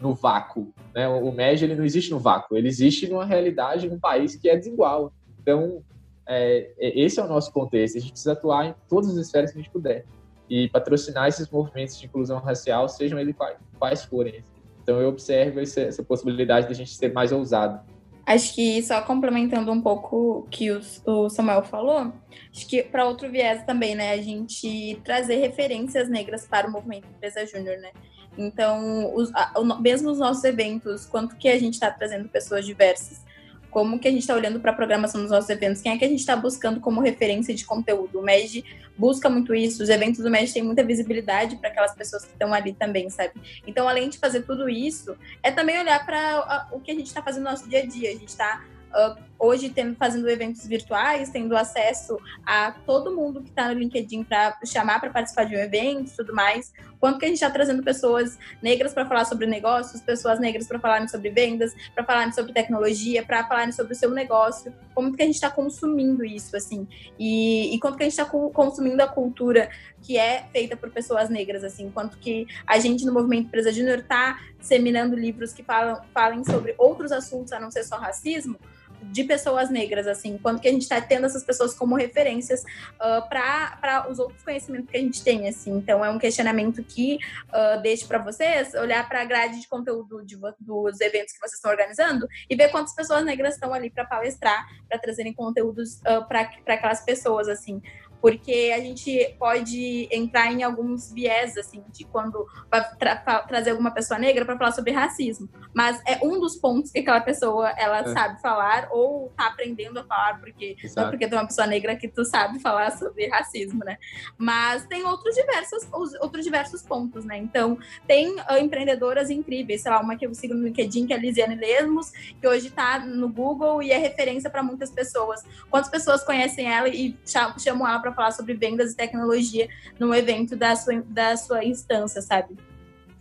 no 0.00 0.14
vácuo, 0.14 0.72
né? 0.94 1.06
O 1.06 1.30
MEG 1.30 1.64
ele 1.64 1.74
não 1.74 1.84
existe 1.84 2.10
no 2.10 2.18
vácuo, 2.18 2.56
ele 2.56 2.68
existe 2.68 3.06
numa 3.08 3.24
realidade 3.24 3.88
num 3.88 3.98
país 3.98 4.36
que 4.36 4.48
é 4.48 4.56
desigual. 4.56 5.12
Então, 5.40 5.82
é, 6.26 6.70
é, 6.78 7.00
esse 7.00 7.20
é 7.20 7.24
o 7.24 7.28
nosso 7.28 7.52
contexto. 7.52 7.98
A 7.98 8.00
gente 8.00 8.12
precisa 8.12 8.32
atuar 8.32 8.66
em 8.66 8.74
todas 8.88 9.10
as 9.10 9.16
esferas 9.16 9.50
que 9.50 9.58
a 9.58 9.62
gente 9.62 9.72
puder 9.72 10.04
e 10.48 10.68
patrocinar 10.68 11.28
esses 11.28 11.48
movimentos 11.50 11.98
de 11.98 12.06
inclusão 12.06 12.38
racial, 12.38 12.88
sejam 12.88 13.18
eles 13.18 13.36
quais, 13.36 13.56
quais 13.78 14.04
forem. 14.04 14.42
Então 14.82 14.98
eu 15.00 15.08
observo 15.08 15.60
essa, 15.60 15.82
essa 15.82 16.02
possibilidade 16.02 16.66
de 16.66 16.72
a 16.72 16.76
gente 16.76 16.90
ser 16.94 17.12
mais 17.12 17.32
ousado. 17.32 17.80
Acho 18.28 18.54
que 18.54 18.82
só 18.82 19.00
complementando 19.00 19.72
um 19.72 19.80
pouco 19.80 20.40
o 20.40 20.42
que 20.50 20.70
o 20.70 21.30
Samuel 21.30 21.62
falou, 21.62 22.12
acho 22.52 22.68
que 22.68 22.82
para 22.82 23.06
outro 23.06 23.30
viés 23.30 23.64
também, 23.64 23.94
né, 23.94 24.12
a 24.12 24.18
gente 24.18 25.00
trazer 25.02 25.36
referências 25.36 26.10
negras 26.10 26.46
para 26.46 26.68
o 26.68 26.70
movimento 26.70 27.08
Empresa 27.08 27.46
Júnior, 27.46 27.78
né? 27.78 27.90
Então, 28.36 29.14
os, 29.14 29.34
a, 29.34 29.54
mesmo 29.80 30.10
os 30.10 30.18
nossos 30.18 30.44
eventos, 30.44 31.06
quanto 31.06 31.36
que 31.36 31.48
a 31.48 31.58
gente 31.58 31.72
está 31.72 31.90
trazendo 31.90 32.28
pessoas 32.28 32.66
diversas, 32.66 33.24
como 33.70 33.98
que 33.98 34.08
a 34.08 34.10
gente 34.10 34.20
está 34.20 34.34
olhando 34.34 34.60
para 34.60 34.72
a 34.72 34.74
programação 34.74 35.20
dos 35.20 35.30
nossos 35.30 35.50
eventos, 35.50 35.82
quem 35.82 35.92
é 35.92 35.98
que 35.98 36.04
a 36.04 36.08
gente 36.08 36.20
está 36.20 36.34
buscando 36.34 36.80
como 36.80 37.00
referência 37.00 37.54
de 37.54 37.64
conteúdo. 37.64 38.18
O 38.18 38.22
MED 38.22 38.64
busca 38.96 39.28
muito 39.28 39.54
isso, 39.54 39.82
os 39.82 39.88
eventos 39.88 40.20
do 40.20 40.30
MED 40.30 40.52
têm 40.52 40.62
muita 40.62 40.82
visibilidade 40.82 41.56
para 41.56 41.68
aquelas 41.68 41.94
pessoas 41.94 42.24
que 42.24 42.32
estão 42.32 42.52
ali 42.52 42.72
também, 42.72 43.08
sabe? 43.10 43.32
Então, 43.66 43.88
além 43.88 44.08
de 44.08 44.18
fazer 44.18 44.42
tudo 44.42 44.68
isso, 44.68 45.16
é 45.42 45.50
também 45.50 45.78
olhar 45.78 46.04
para 46.04 46.68
o 46.72 46.80
que 46.80 46.90
a 46.90 46.94
gente 46.94 47.06
está 47.06 47.22
fazendo 47.22 47.44
no 47.44 47.50
nosso 47.50 47.68
dia 47.68 47.80
a 47.80 47.86
dia. 47.86 48.10
A 48.10 48.14
gente 48.14 48.28
está 48.28 48.64
uh, 48.88 49.27
hoje 49.38 49.70
tendo, 49.70 49.94
fazendo 49.96 50.28
eventos 50.28 50.66
virtuais, 50.66 51.30
tendo 51.30 51.56
acesso 51.56 52.18
a 52.44 52.72
todo 52.72 53.14
mundo 53.14 53.42
que 53.42 53.50
está 53.50 53.68
no 53.68 53.78
LinkedIn 53.78 54.24
para 54.24 54.58
chamar 54.64 55.00
para 55.00 55.10
participar 55.10 55.44
de 55.44 55.54
um 55.54 55.58
evento 55.58 56.16
tudo 56.16 56.34
mais. 56.34 56.72
Quanto 56.98 57.18
que 57.18 57.24
a 57.24 57.28
gente 57.28 57.36
está 57.36 57.48
trazendo 57.48 57.82
pessoas 57.82 58.36
negras 58.60 58.92
para 58.92 59.06
falar 59.06 59.24
sobre 59.24 59.46
negócios, 59.46 60.02
pessoas 60.02 60.40
negras 60.40 60.66
para 60.66 60.80
falarem 60.80 61.06
sobre 61.06 61.30
vendas, 61.30 61.72
para 61.94 62.04
falarem 62.04 62.32
sobre 62.32 62.52
tecnologia, 62.52 63.24
para 63.24 63.46
falarem 63.46 63.72
sobre 63.72 63.92
o 63.92 63.96
seu 63.96 64.10
negócio. 64.10 64.74
Como 64.94 65.14
que 65.14 65.22
a 65.22 65.26
gente 65.26 65.36
está 65.36 65.48
consumindo 65.48 66.24
isso, 66.24 66.56
assim? 66.56 66.88
E, 67.18 67.72
e 67.72 67.78
quanto 67.78 67.96
que 67.96 68.02
a 68.02 68.08
gente 68.08 68.18
está 68.18 68.24
consumindo 68.24 69.00
a 69.00 69.06
cultura 69.06 69.70
que 70.02 70.18
é 70.18 70.44
feita 70.52 70.76
por 70.76 70.90
pessoas 70.90 71.28
negras, 71.28 71.62
assim? 71.62 71.90
Quanto 71.90 72.18
que 72.18 72.46
a 72.66 72.78
gente 72.80 73.06
no 73.06 73.12
Movimento 73.12 73.46
Empresa 73.46 73.72
Júnior 73.72 74.00
está 74.00 74.40
disseminando 74.58 75.14
livros 75.14 75.52
que 75.52 75.62
falam, 75.62 76.00
falem 76.12 76.42
sobre 76.44 76.74
outros 76.76 77.12
assuntos 77.12 77.52
a 77.52 77.60
não 77.60 77.70
ser 77.70 77.84
só 77.84 77.96
racismo, 77.96 78.58
de 79.02 79.24
pessoas 79.24 79.70
negras, 79.70 80.06
assim, 80.06 80.38
quanto 80.38 80.60
que 80.60 80.68
a 80.68 80.72
gente 80.72 80.82
está 80.82 81.00
tendo 81.00 81.26
essas 81.26 81.44
pessoas 81.44 81.74
como 81.74 81.94
referências 81.94 82.62
uh, 82.62 83.28
para 83.28 84.06
os 84.10 84.18
outros 84.18 84.42
conhecimentos 84.42 84.90
que 84.90 84.96
a 84.96 85.00
gente 85.00 85.22
tem, 85.22 85.48
assim. 85.48 85.76
Então, 85.76 86.04
é 86.04 86.10
um 86.10 86.18
questionamento 86.18 86.82
que 86.82 87.18
uh, 87.48 87.80
deixo 87.82 88.06
para 88.06 88.18
vocês 88.18 88.74
olhar 88.74 89.08
para 89.08 89.22
a 89.22 89.24
grade 89.24 89.60
de 89.60 89.68
conteúdo 89.68 90.24
de, 90.24 90.36
dos 90.60 91.00
eventos 91.00 91.32
que 91.32 91.40
vocês 91.40 91.54
estão 91.54 91.70
organizando 91.70 92.28
e 92.48 92.56
ver 92.56 92.70
quantas 92.70 92.94
pessoas 92.94 93.24
negras 93.24 93.54
estão 93.54 93.72
ali 93.72 93.90
para 93.90 94.04
palestrar, 94.04 94.66
para 94.88 94.98
trazerem 94.98 95.32
conteúdos 95.32 96.00
uh, 96.00 96.26
para 96.28 96.50
aquelas 96.66 97.04
pessoas, 97.04 97.48
assim 97.48 97.80
porque 98.20 98.72
a 98.74 98.80
gente 98.80 99.36
pode 99.38 100.08
entrar 100.10 100.52
em 100.52 100.62
alguns 100.62 101.12
viés, 101.12 101.56
assim, 101.56 101.84
de 101.92 102.04
quando 102.04 102.46
vai 102.70 102.84
tra 102.96 103.16
trazer 103.42 103.70
alguma 103.70 103.90
pessoa 103.90 104.18
negra 104.18 104.44
para 104.44 104.58
falar 104.58 104.72
sobre 104.72 104.92
racismo. 104.92 105.48
Mas 105.74 106.00
é 106.06 106.18
um 106.24 106.40
dos 106.40 106.56
pontos 106.56 106.90
que 106.90 106.98
aquela 106.98 107.20
pessoa, 107.20 107.70
ela 107.70 107.98
é. 107.98 108.12
sabe 108.12 108.40
falar 108.40 108.88
ou 108.90 109.32
tá 109.36 109.46
aprendendo 109.46 110.00
a 110.00 110.04
falar, 110.04 110.40
porque 110.40 110.76
Exato. 110.82 111.00
não 111.00 111.06
é 111.06 111.10
porque 111.10 111.28
tu 111.28 111.34
é 111.34 111.38
uma 111.38 111.46
pessoa 111.46 111.66
negra 111.66 111.96
que 111.96 112.08
tu 112.08 112.24
sabe 112.24 112.58
falar 112.58 112.90
sobre 112.92 113.28
racismo, 113.28 113.84
né? 113.84 113.98
Mas 114.36 114.86
tem 114.86 115.04
outros 115.04 115.34
diversos, 115.34 115.86
outros 116.20 116.44
diversos 116.44 116.82
pontos, 116.82 117.24
né? 117.24 117.38
Então, 117.38 117.78
tem 118.06 118.34
uh, 118.34 118.58
empreendedoras 118.60 119.30
incríveis, 119.30 119.82
sei 119.82 119.92
lá, 119.92 120.00
uma 120.00 120.16
que 120.16 120.26
eu 120.26 120.34
sigo 120.34 120.54
no 120.54 120.64
LinkedIn, 120.64 121.06
que 121.06 121.12
é 121.12 121.16
a 121.16 121.18
Lisiane 121.18 121.54
Lesmos, 121.54 122.10
que 122.10 122.46
hoje 122.46 122.70
tá 122.70 122.98
no 122.98 123.28
Google 123.28 123.82
e 123.82 123.90
é 123.92 123.98
referência 123.98 124.50
para 124.50 124.62
muitas 124.62 124.90
pessoas. 124.90 125.42
Quantas 125.70 125.90
pessoas 125.90 126.24
conhecem 126.24 126.72
ela 126.72 126.88
e 126.88 127.16
chamam 127.58 127.86
ela 127.86 128.00
para 128.08 128.14
falar 128.14 128.30
sobre 128.32 128.54
vendas 128.54 128.92
e 128.92 128.96
tecnologia 128.96 129.68
num 129.98 130.14
evento 130.14 130.56
da 130.56 130.74
sua, 130.74 131.02
da 131.06 131.36
sua 131.36 131.64
instância, 131.64 132.20
sabe? 132.22 132.56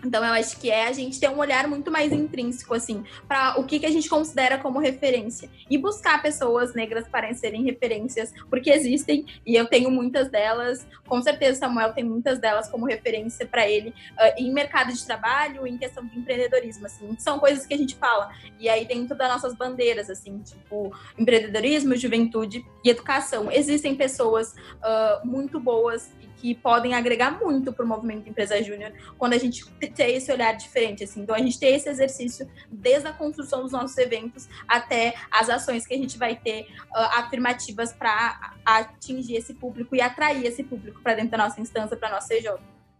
Então, 0.03 0.23
eu 0.23 0.33
acho 0.33 0.60
que 0.60 0.69
é 0.69 0.88
a 0.88 0.91
gente 0.91 1.19
ter 1.19 1.29
um 1.29 1.39
olhar 1.39 1.67
muito 1.67 1.89
mais 1.89 2.12
intrínseco, 2.12 2.73
assim, 2.73 3.03
para 3.27 3.60
o 3.60 3.63
que, 3.63 3.79
que 3.79 3.86
a 3.86 3.91
gente 3.91 4.07
considera 4.07 4.57
como 4.57 4.79
referência. 4.79 5.49
E 5.69 5.77
buscar 5.77 6.21
pessoas 6.21 6.73
negras 6.73 7.07
para 7.07 7.33
serem 7.33 7.63
referências, 7.63 8.31
porque 8.49 8.69
existem, 8.69 9.25
e 9.45 9.55
eu 9.55 9.65
tenho 9.65 9.89
muitas 9.89 10.29
delas. 10.29 10.86
Com 11.07 11.21
certeza, 11.21 11.60
Samuel 11.60 11.93
tem 11.93 12.03
muitas 12.03 12.39
delas 12.39 12.69
como 12.69 12.86
referência 12.86 13.45
para 13.45 13.67
ele, 13.67 13.89
uh, 13.89 14.33
em 14.38 14.53
mercado 14.53 14.93
de 14.93 15.03
trabalho, 15.05 15.65
em 15.65 15.77
questão 15.77 16.05
de 16.05 16.17
empreendedorismo, 16.17 16.86
assim. 16.86 17.15
São 17.17 17.39
coisas 17.39 17.65
que 17.65 17.73
a 17.73 17.77
gente 17.77 17.95
fala. 17.95 18.31
E 18.60 18.69
aí, 18.69 18.86
dentro 18.86 19.17
das 19.17 19.29
nossas 19.29 19.55
bandeiras, 19.55 20.10
assim, 20.10 20.39
tipo, 20.39 20.95
empreendedorismo, 21.17 21.95
juventude 21.95 22.63
e 22.83 22.89
educação. 22.89 23.51
Existem 23.51 23.95
pessoas 23.95 24.53
uh, 24.53 25.25
muito 25.27 25.60
boas 25.60 26.12
que 26.38 26.56
podem 26.56 26.93
agregar 26.93 27.39
muito 27.39 27.73
para 27.73 27.84
o 27.84 27.88
movimento 27.88 28.30
Empresa 28.30 28.62
Júnior 28.63 28.93
quando 29.17 29.34
a 29.34 29.38
gente 29.38 29.65
ter 29.95 30.12
esse 30.12 30.32
olhar 30.32 30.54
diferente, 30.54 31.04
assim. 31.04 31.21
Então, 31.21 31.36
a 31.36 31.39
gente 31.39 31.60
ter 31.60 31.67
esse 31.67 31.89
exercício 31.89 32.50
desde 32.71 33.08
a 33.08 33.13
construção 33.13 33.63
dos 33.63 33.71
nossos 33.71 33.97
eventos 33.97 34.47
até 34.67 35.13
as 35.32 35.50
ações 35.50 35.86
que 35.86 35.93
a 35.93 35.97
gente 35.97 36.17
vai 36.17 36.36
ter 36.36 36.62
uh, 36.62 37.19
afirmativas 37.19 37.91
para 37.91 38.56
atingir 38.65 39.36
esse 39.36 39.54
público 39.54 39.95
e 39.95 40.02
atrair 40.02 40.45
esse 40.45 40.63
público 40.63 41.02
para 41.02 41.15
dentro 41.15 41.32
da 41.32 41.38
nossa 41.38 41.60
instância, 41.60 41.97
para 41.97 42.10
nossa 42.10 42.28
CJ. 42.28 42.56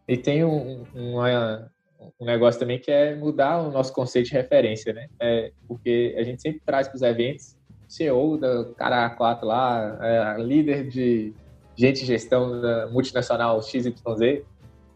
E 0.08 0.17
tem 0.17 0.43
um, 0.43 0.86
um 0.95 2.26
negócio 2.26 2.60
também 2.60 2.80
que 2.80 2.91
é 2.91 3.15
mudar 3.15 3.62
o 3.62 3.71
nosso 3.71 3.93
conceito 3.93 4.28
de 4.28 4.34
referência, 4.34 4.93
né? 4.93 5.08
É, 5.19 5.52
porque 5.67 6.15
a 6.17 6.23
gente 6.23 6.41
sempre 6.41 6.62
traz 6.65 6.88
para 6.88 6.95
os 6.95 7.02
eventos 7.02 7.58
CEO 7.88 8.38
da 8.38 8.65
cara 8.76 9.10
4 9.10 9.47
lá, 9.47 9.97
é, 10.02 10.41
líder 10.41 10.88
de 10.88 11.34
gente 11.77 12.01
de 12.01 12.05
gestão 12.05 12.59
da 12.59 12.87
multinacional 12.87 13.61
XYZ, 13.61 13.93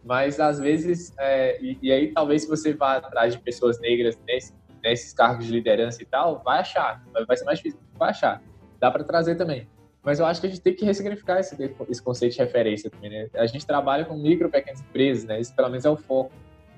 mas 0.03 0.39
às 0.39 0.59
vezes, 0.59 1.13
é, 1.19 1.61
e, 1.61 1.77
e, 1.81 1.91
aí 1.91 2.07
talvez 2.11 2.41
se 2.41 2.47
você 2.47 2.73
vá 2.73 2.97
atrás 2.97 3.33
de 3.33 3.39
pessoas 3.39 3.79
negras 3.79 4.17
nesse, 4.27 4.51
nesses 4.83 5.13
cargos 5.13 5.45
de 5.45 5.51
liderança 5.51 6.01
e 6.01 6.05
tal, 6.05 6.41
vai 6.43 6.59
achar, 6.59 7.03
vai 7.27 7.37
ser 7.37 7.45
mais 7.45 7.59
difícil, 7.59 7.79
vai 7.97 8.09
achar. 8.09 8.41
Dá 8.79 8.89
para 8.89 9.03
trazer 9.03 9.35
também. 9.35 9.67
Mas 10.03 10.19
eu 10.19 10.25
acho 10.25 10.41
que 10.41 10.47
a 10.47 10.49
gente 10.49 10.61
tem 10.61 10.73
que 10.73 10.83
ressignificar 10.83 11.39
esse, 11.39 11.55
esse 11.87 12.01
conceito 12.01 12.33
de 12.33 12.39
referência 12.39 12.89
também, 12.89 13.11
né? 13.11 13.29
A 13.35 13.45
gente 13.45 13.63
trabalha 13.67 14.03
com 14.03 14.17
micro, 14.17 14.49
pequenas 14.49 14.81
empresas, 14.81 15.25
né? 15.25 15.39
Isso 15.39 15.55
pelo 15.55 15.69
menos 15.69 15.85
é 15.85 15.89
o 15.91 15.95
foco. 15.95 16.31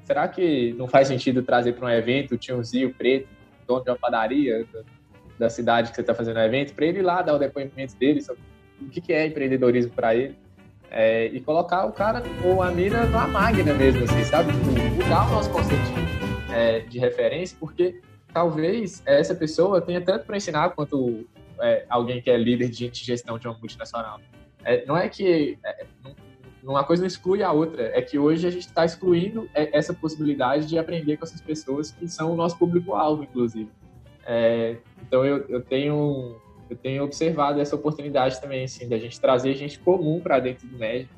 Será 0.04 0.28
que 0.28 0.74
não 0.74 0.90
faz 0.90 1.08
sentido 1.08 1.42
trazer 1.42 1.72
para 1.74 1.86
um 1.86 1.90
evento 1.90 2.36
o 2.36 2.38
tiozinho 2.38 2.94
preto, 2.94 3.30
dono 3.66 3.86
de 3.86 3.90
uma 3.90 3.98
padaria 3.98 4.66
da, 4.74 4.82
da 5.40 5.50
cidade 5.50 5.92
que 5.92 5.96
você 5.96 6.02
está 6.02 6.14
fazendo 6.14 6.36
o 6.36 6.42
evento, 6.42 6.74
para 6.74 6.86
ele 6.86 7.00
ir 7.00 7.04
lá 7.04 7.22
dar 7.22 7.36
o 7.36 7.40
depoimento 7.40 7.96
dele 7.96 8.22
sobre 8.22 8.42
o 8.88 8.90
que, 8.90 9.02
que 9.02 9.14
é 9.14 9.28
empreendedorismo 9.28 9.92
para 9.92 10.16
ele. 10.16 10.36
É, 10.96 11.26
e 11.28 11.42
colocar 11.42 11.86
o 11.86 11.92
cara 11.92 12.22
ou 12.44 12.62
a 12.62 12.70
mina 12.70 13.06
numa 13.06 13.28
máquina 13.28 13.74
mesmo, 13.74 14.04
assim, 14.04 14.24
sabe? 14.24 14.54
Tipo, 14.54 14.66
mudar 15.04 15.28
o 15.28 15.32
nosso 15.32 15.50
conceito 15.50 15.82
é, 16.54 16.82
de 16.82 17.00
referência, 17.00 17.58
porque 17.60 18.00
talvez 18.32 19.02
essa 19.06 19.34
pessoa 19.34 19.82
tenha 19.82 20.02
tanto 20.02 20.26
para 20.26 20.38
ensinar 20.38 20.70
quanto 20.70 21.26
é, 21.60 21.86
alguém 21.90 22.22
que 22.22 22.30
é 22.30 22.38
líder 22.38 22.70
de 22.70 22.92
gestão 22.94 23.40
de 23.40 23.48
uma 23.48 23.58
multinacional. 23.58 24.20
É, 24.64 24.86
não 24.86 24.96
é 24.96 25.10
que 25.10 25.58
é, 25.64 25.86
uma 26.64 26.84
coisa 26.84 27.02
não 27.02 27.08
exclui 27.08 27.44
a 27.44 27.52
outra, 27.52 27.92
é 27.98 28.02
que 28.02 28.18
hoje 28.18 28.48
a 28.48 28.52
gente 28.52 28.68
está 28.68 28.86
excluindo 28.86 29.50
é, 29.54 29.76
essa 29.78 29.94
possibilidade 29.94 30.68
de 30.68 30.78
aprender 30.78 31.18
com 31.18 31.26
essas 31.26 31.42
pessoas 31.42 31.92
que 31.92 32.08
são 32.08 32.32
o 32.32 32.36
nosso 32.36 32.58
público-alvo, 32.58 33.24
inclusive. 33.24 33.70
Então 35.02 35.26
eu, 35.26 35.46
eu 35.50 35.62
tenho 35.62 36.38
eu 36.70 36.78
tenho 36.78 37.04
observado 37.04 37.60
essa 37.60 37.76
oportunidade 37.76 38.40
também, 38.40 38.64
assim, 38.64 38.88
da 38.88 38.98
gente 38.98 39.20
trazer 39.20 39.54
gente 39.56 39.80
comum 39.80 40.20
para 40.20 40.40
dentro 40.40 40.68
do 40.68 40.78
médico. 40.78 41.14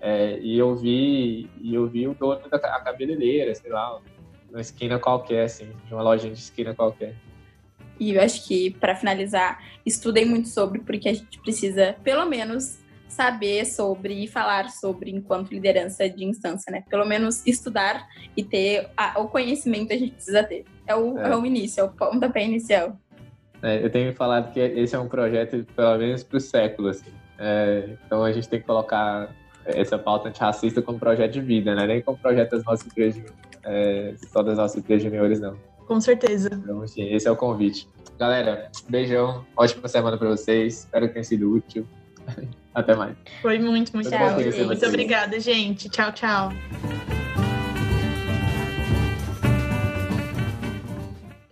É, 0.00 0.38
e 0.40 0.58
eu 0.58 0.74
vi 0.76 1.48
e 1.60 1.74
eu 1.74 1.86
vi 1.86 2.06
o 2.06 2.14
dono 2.14 2.48
da 2.48 2.58
cabeleireira, 2.58 3.54
sei 3.54 3.70
lá, 3.70 4.00
uma 4.50 4.60
esquina 4.60 4.98
qualquer, 4.98 5.44
assim, 5.44 5.68
de 5.86 5.92
uma 5.92 6.02
loja 6.02 6.28
de 6.28 6.38
esquina 6.38 6.74
qualquer. 6.74 7.14
E 7.98 8.14
eu 8.14 8.22
acho 8.22 8.46
que, 8.46 8.70
para 8.70 8.94
finalizar, 8.94 9.62
estudem 9.84 10.26
muito 10.26 10.48
sobre, 10.48 10.80
porque 10.80 11.08
a 11.08 11.14
gente 11.14 11.40
precisa, 11.40 11.96
pelo 12.04 12.26
menos, 12.26 12.78
saber 13.08 13.64
sobre 13.64 14.24
e 14.24 14.26
falar 14.26 14.70
sobre 14.70 15.10
enquanto 15.10 15.50
liderança 15.50 16.08
de 16.08 16.24
instância, 16.24 16.70
né? 16.70 16.84
Pelo 16.90 17.06
menos 17.06 17.46
estudar 17.46 18.06
e 18.36 18.44
ter 18.44 18.90
a, 18.96 19.18
o 19.20 19.28
conhecimento 19.28 19.92
a 19.92 19.96
gente 19.96 20.12
precisa 20.12 20.42
ter. 20.42 20.64
É 20.86 20.94
o, 20.94 21.18
é. 21.18 21.30
é 21.30 21.36
o 21.36 21.46
início, 21.46 21.80
é 21.80 21.84
o 21.84 21.88
pontapé 21.88 22.44
inicial. 22.44 22.98
É, 23.62 23.84
eu 23.84 23.90
tenho 23.90 24.12
falado 24.14 24.52
que 24.52 24.60
esse 24.60 24.94
é 24.94 24.98
um 24.98 25.08
projeto, 25.08 25.64
pelo 25.74 25.98
menos 25.98 26.22
para 26.22 26.36
o 26.36 26.40
século, 26.40 26.88
assim. 26.88 27.10
É, 27.38 27.90
então 28.06 28.24
a 28.24 28.32
gente 28.32 28.48
tem 28.48 28.60
que 28.60 28.66
colocar 28.66 29.28
essa 29.64 29.98
pauta 29.98 30.28
antirracista 30.28 30.80
como 30.80 30.98
projeto 30.98 31.32
de 31.32 31.40
vida, 31.40 31.74
né? 31.74 31.86
Nem 31.86 32.02
como 32.02 32.16
projeto 32.18 32.50
das 32.50 32.64
nossas 32.64 32.86
empresas, 32.86 33.22
é, 33.64 34.14
só 34.32 34.42
das 34.42 34.56
nossas 34.56 34.78
empresas 34.78 35.02
juniores, 35.02 35.40
não. 35.40 35.56
Com 35.86 36.00
certeza. 36.00 36.50
Então, 36.52 36.82
assim, 36.82 37.02
esse 37.12 37.26
é 37.28 37.30
o 37.30 37.36
convite. 37.36 37.88
Galera, 38.18 38.70
beijão, 38.88 39.44
ótima 39.56 39.88
semana 39.88 40.16
para 40.16 40.28
vocês, 40.28 40.80
espero 40.80 41.06
que 41.08 41.14
tenha 41.14 41.24
sido 41.24 41.52
útil. 41.52 41.86
Até 42.74 42.94
mais. 42.94 43.16
Foi 43.40 43.58
muito, 43.58 43.94
muito, 43.94 44.10
muito, 44.10 44.66
muito 44.66 44.86
obrigada, 44.86 45.40
gente. 45.40 45.88
Tchau, 45.88 46.12
tchau. 46.12 46.50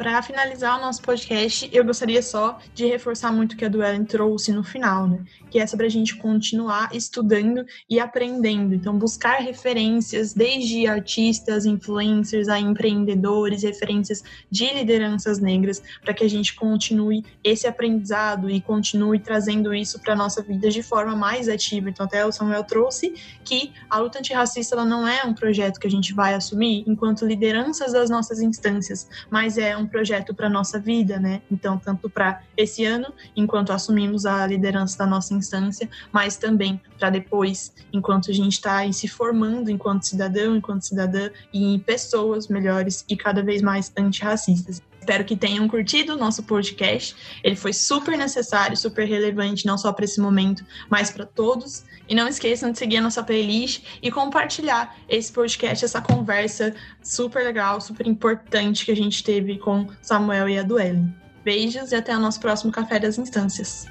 Para 0.05 0.21
finalizar 0.21 0.79
o 0.79 0.83
nosso 0.83 1.01
podcast, 1.01 1.67
eu 1.73 1.83
gostaria 1.83 2.21
só 2.21 2.59
de 2.75 2.85
reforçar 2.85 3.33
muito 3.33 3.55
o 3.55 3.57
que 3.57 3.64
a 3.64 3.71
Duelen 3.71 4.05
trouxe 4.05 4.53
no 4.53 4.62
final, 4.62 5.09
né? 5.09 5.25
Que 5.51 5.59
é 5.59 5.67
sobre 5.67 5.87
a 5.87 5.88
gente 5.88 6.17
continuar 6.17 6.95
estudando 6.95 7.64
e 7.88 7.99
aprendendo. 7.99 8.75
Então, 8.75 8.99
buscar 8.99 9.38
referências, 9.38 10.35
desde 10.35 10.87
artistas, 10.87 11.64
influencers, 11.64 12.51
a 12.51 12.61
empreendedores, 12.61 13.62
referências 13.62 14.23
de 14.51 14.75
lideranças 14.75 15.38
negras, 15.38 15.83
para 16.03 16.12
que 16.12 16.23
a 16.23 16.29
gente 16.29 16.55
continue 16.55 17.25
esse 17.43 17.67
aprendizado 17.67 18.51
e 18.51 18.61
continue 18.61 19.19
trazendo 19.19 19.73
isso 19.73 19.99
para 19.99 20.14
nossa 20.14 20.43
vida 20.43 20.69
de 20.69 20.83
forma 20.83 21.17
mais 21.17 21.49
ativa. 21.49 21.88
Então, 21.88 22.05
até 22.05 22.27
o 22.27 22.31
Samuel 22.31 22.64
trouxe 22.64 23.14
que 23.43 23.73
a 23.88 23.99
luta 24.01 24.19
antirracista 24.19 24.75
ela 24.75 24.85
não 24.85 25.09
é 25.09 25.25
um 25.25 25.33
projeto 25.33 25.81
que 25.81 25.87
a 25.87 25.90
gente 25.90 26.12
vai 26.12 26.35
assumir 26.35 26.85
enquanto 26.87 27.25
lideranças 27.25 27.95
das 27.95 28.11
nossas 28.11 28.43
instâncias, 28.43 29.09
mas 29.31 29.57
é 29.57 29.75
um 29.75 29.93
projeto 29.94 30.35
para 30.35 30.48
nossa 30.48 30.76
vida, 30.76 31.20
né? 31.20 31.40
Então, 31.48 31.78
tanto 31.78 32.11
para 32.11 32.42
esse 32.57 32.85
ano, 32.85 33.12
enquanto 33.37 33.72
assumimos 33.72 34.26
a 34.26 34.44
liderança 34.44 34.98
da 34.98 35.07
nossa 35.07 35.33
instância, 35.33 35.88
mas 36.11 36.37
também 36.37 36.80
para 36.98 37.11
depois, 37.11 37.72
enquanto 37.92 38.28
a 38.28 38.35
gente 38.35 38.54
está 38.54 38.90
se 38.92 39.07
formando 39.07 39.70
enquanto 39.70 40.02
cidadão, 40.02 40.57
enquanto 40.57 40.83
cidadã 40.83 41.30
e 41.52 41.78
pessoas 41.87 42.48
melhores 42.48 43.04
e 43.09 43.16
cada 43.16 43.40
vez 43.40 43.62
mais 43.62 43.92
antirracistas. 43.96 44.83
Espero 45.05 45.23
que 45.23 45.37
tenham 45.37 45.69
curtido 45.69 46.14
o 46.14 46.17
nosso 46.17 46.43
podcast. 46.45 47.14
Ele 47.43 47.57
foi 47.57 47.75
super 47.75 48.17
necessário, 48.17 48.75
super 48.75 49.07
relevante, 49.07 49.67
não 49.67 49.77
só 49.77 49.93
para 49.93 50.07
esse 50.07 50.19
momento, 50.19 50.64
mas 50.88 51.11
para 51.11 51.27
todos. 51.27 51.85
E 52.09 52.14
não 52.14 52.27
esqueçam 52.27 52.73
de 52.73 52.79
seguir 52.79 52.97
a 52.97 53.03
nossa 53.03 53.23
playlist 53.23 53.85
e 54.03 54.11
compartilhar 54.11 54.97
esse 55.07 55.31
podcast, 55.31 55.85
essa 55.85 56.01
conversa 56.01 56.75
super 57.03 57.45
legal, 57.45 57.83
super 57.83 58.07
importante 58.07 58.87
que 58.87 58.93
a 58.93 58.97
gente 58.97 59.23
teve 59.23 59.59
com 59.59 59.87
Samuel 60.01 60.49
e 60.49 60.59
a 60.59 60.62
Duelen. 60.62 61.14
Beijos 61.45 61.93
e 61.93 61.97
até 61.97 62.17
o 62.17 62.21
nosso 62.21 62.40
próximo 62.40 62.73
Café 62.73 62.99
das 62.99 63.19
Instâncias. 63.19 63.87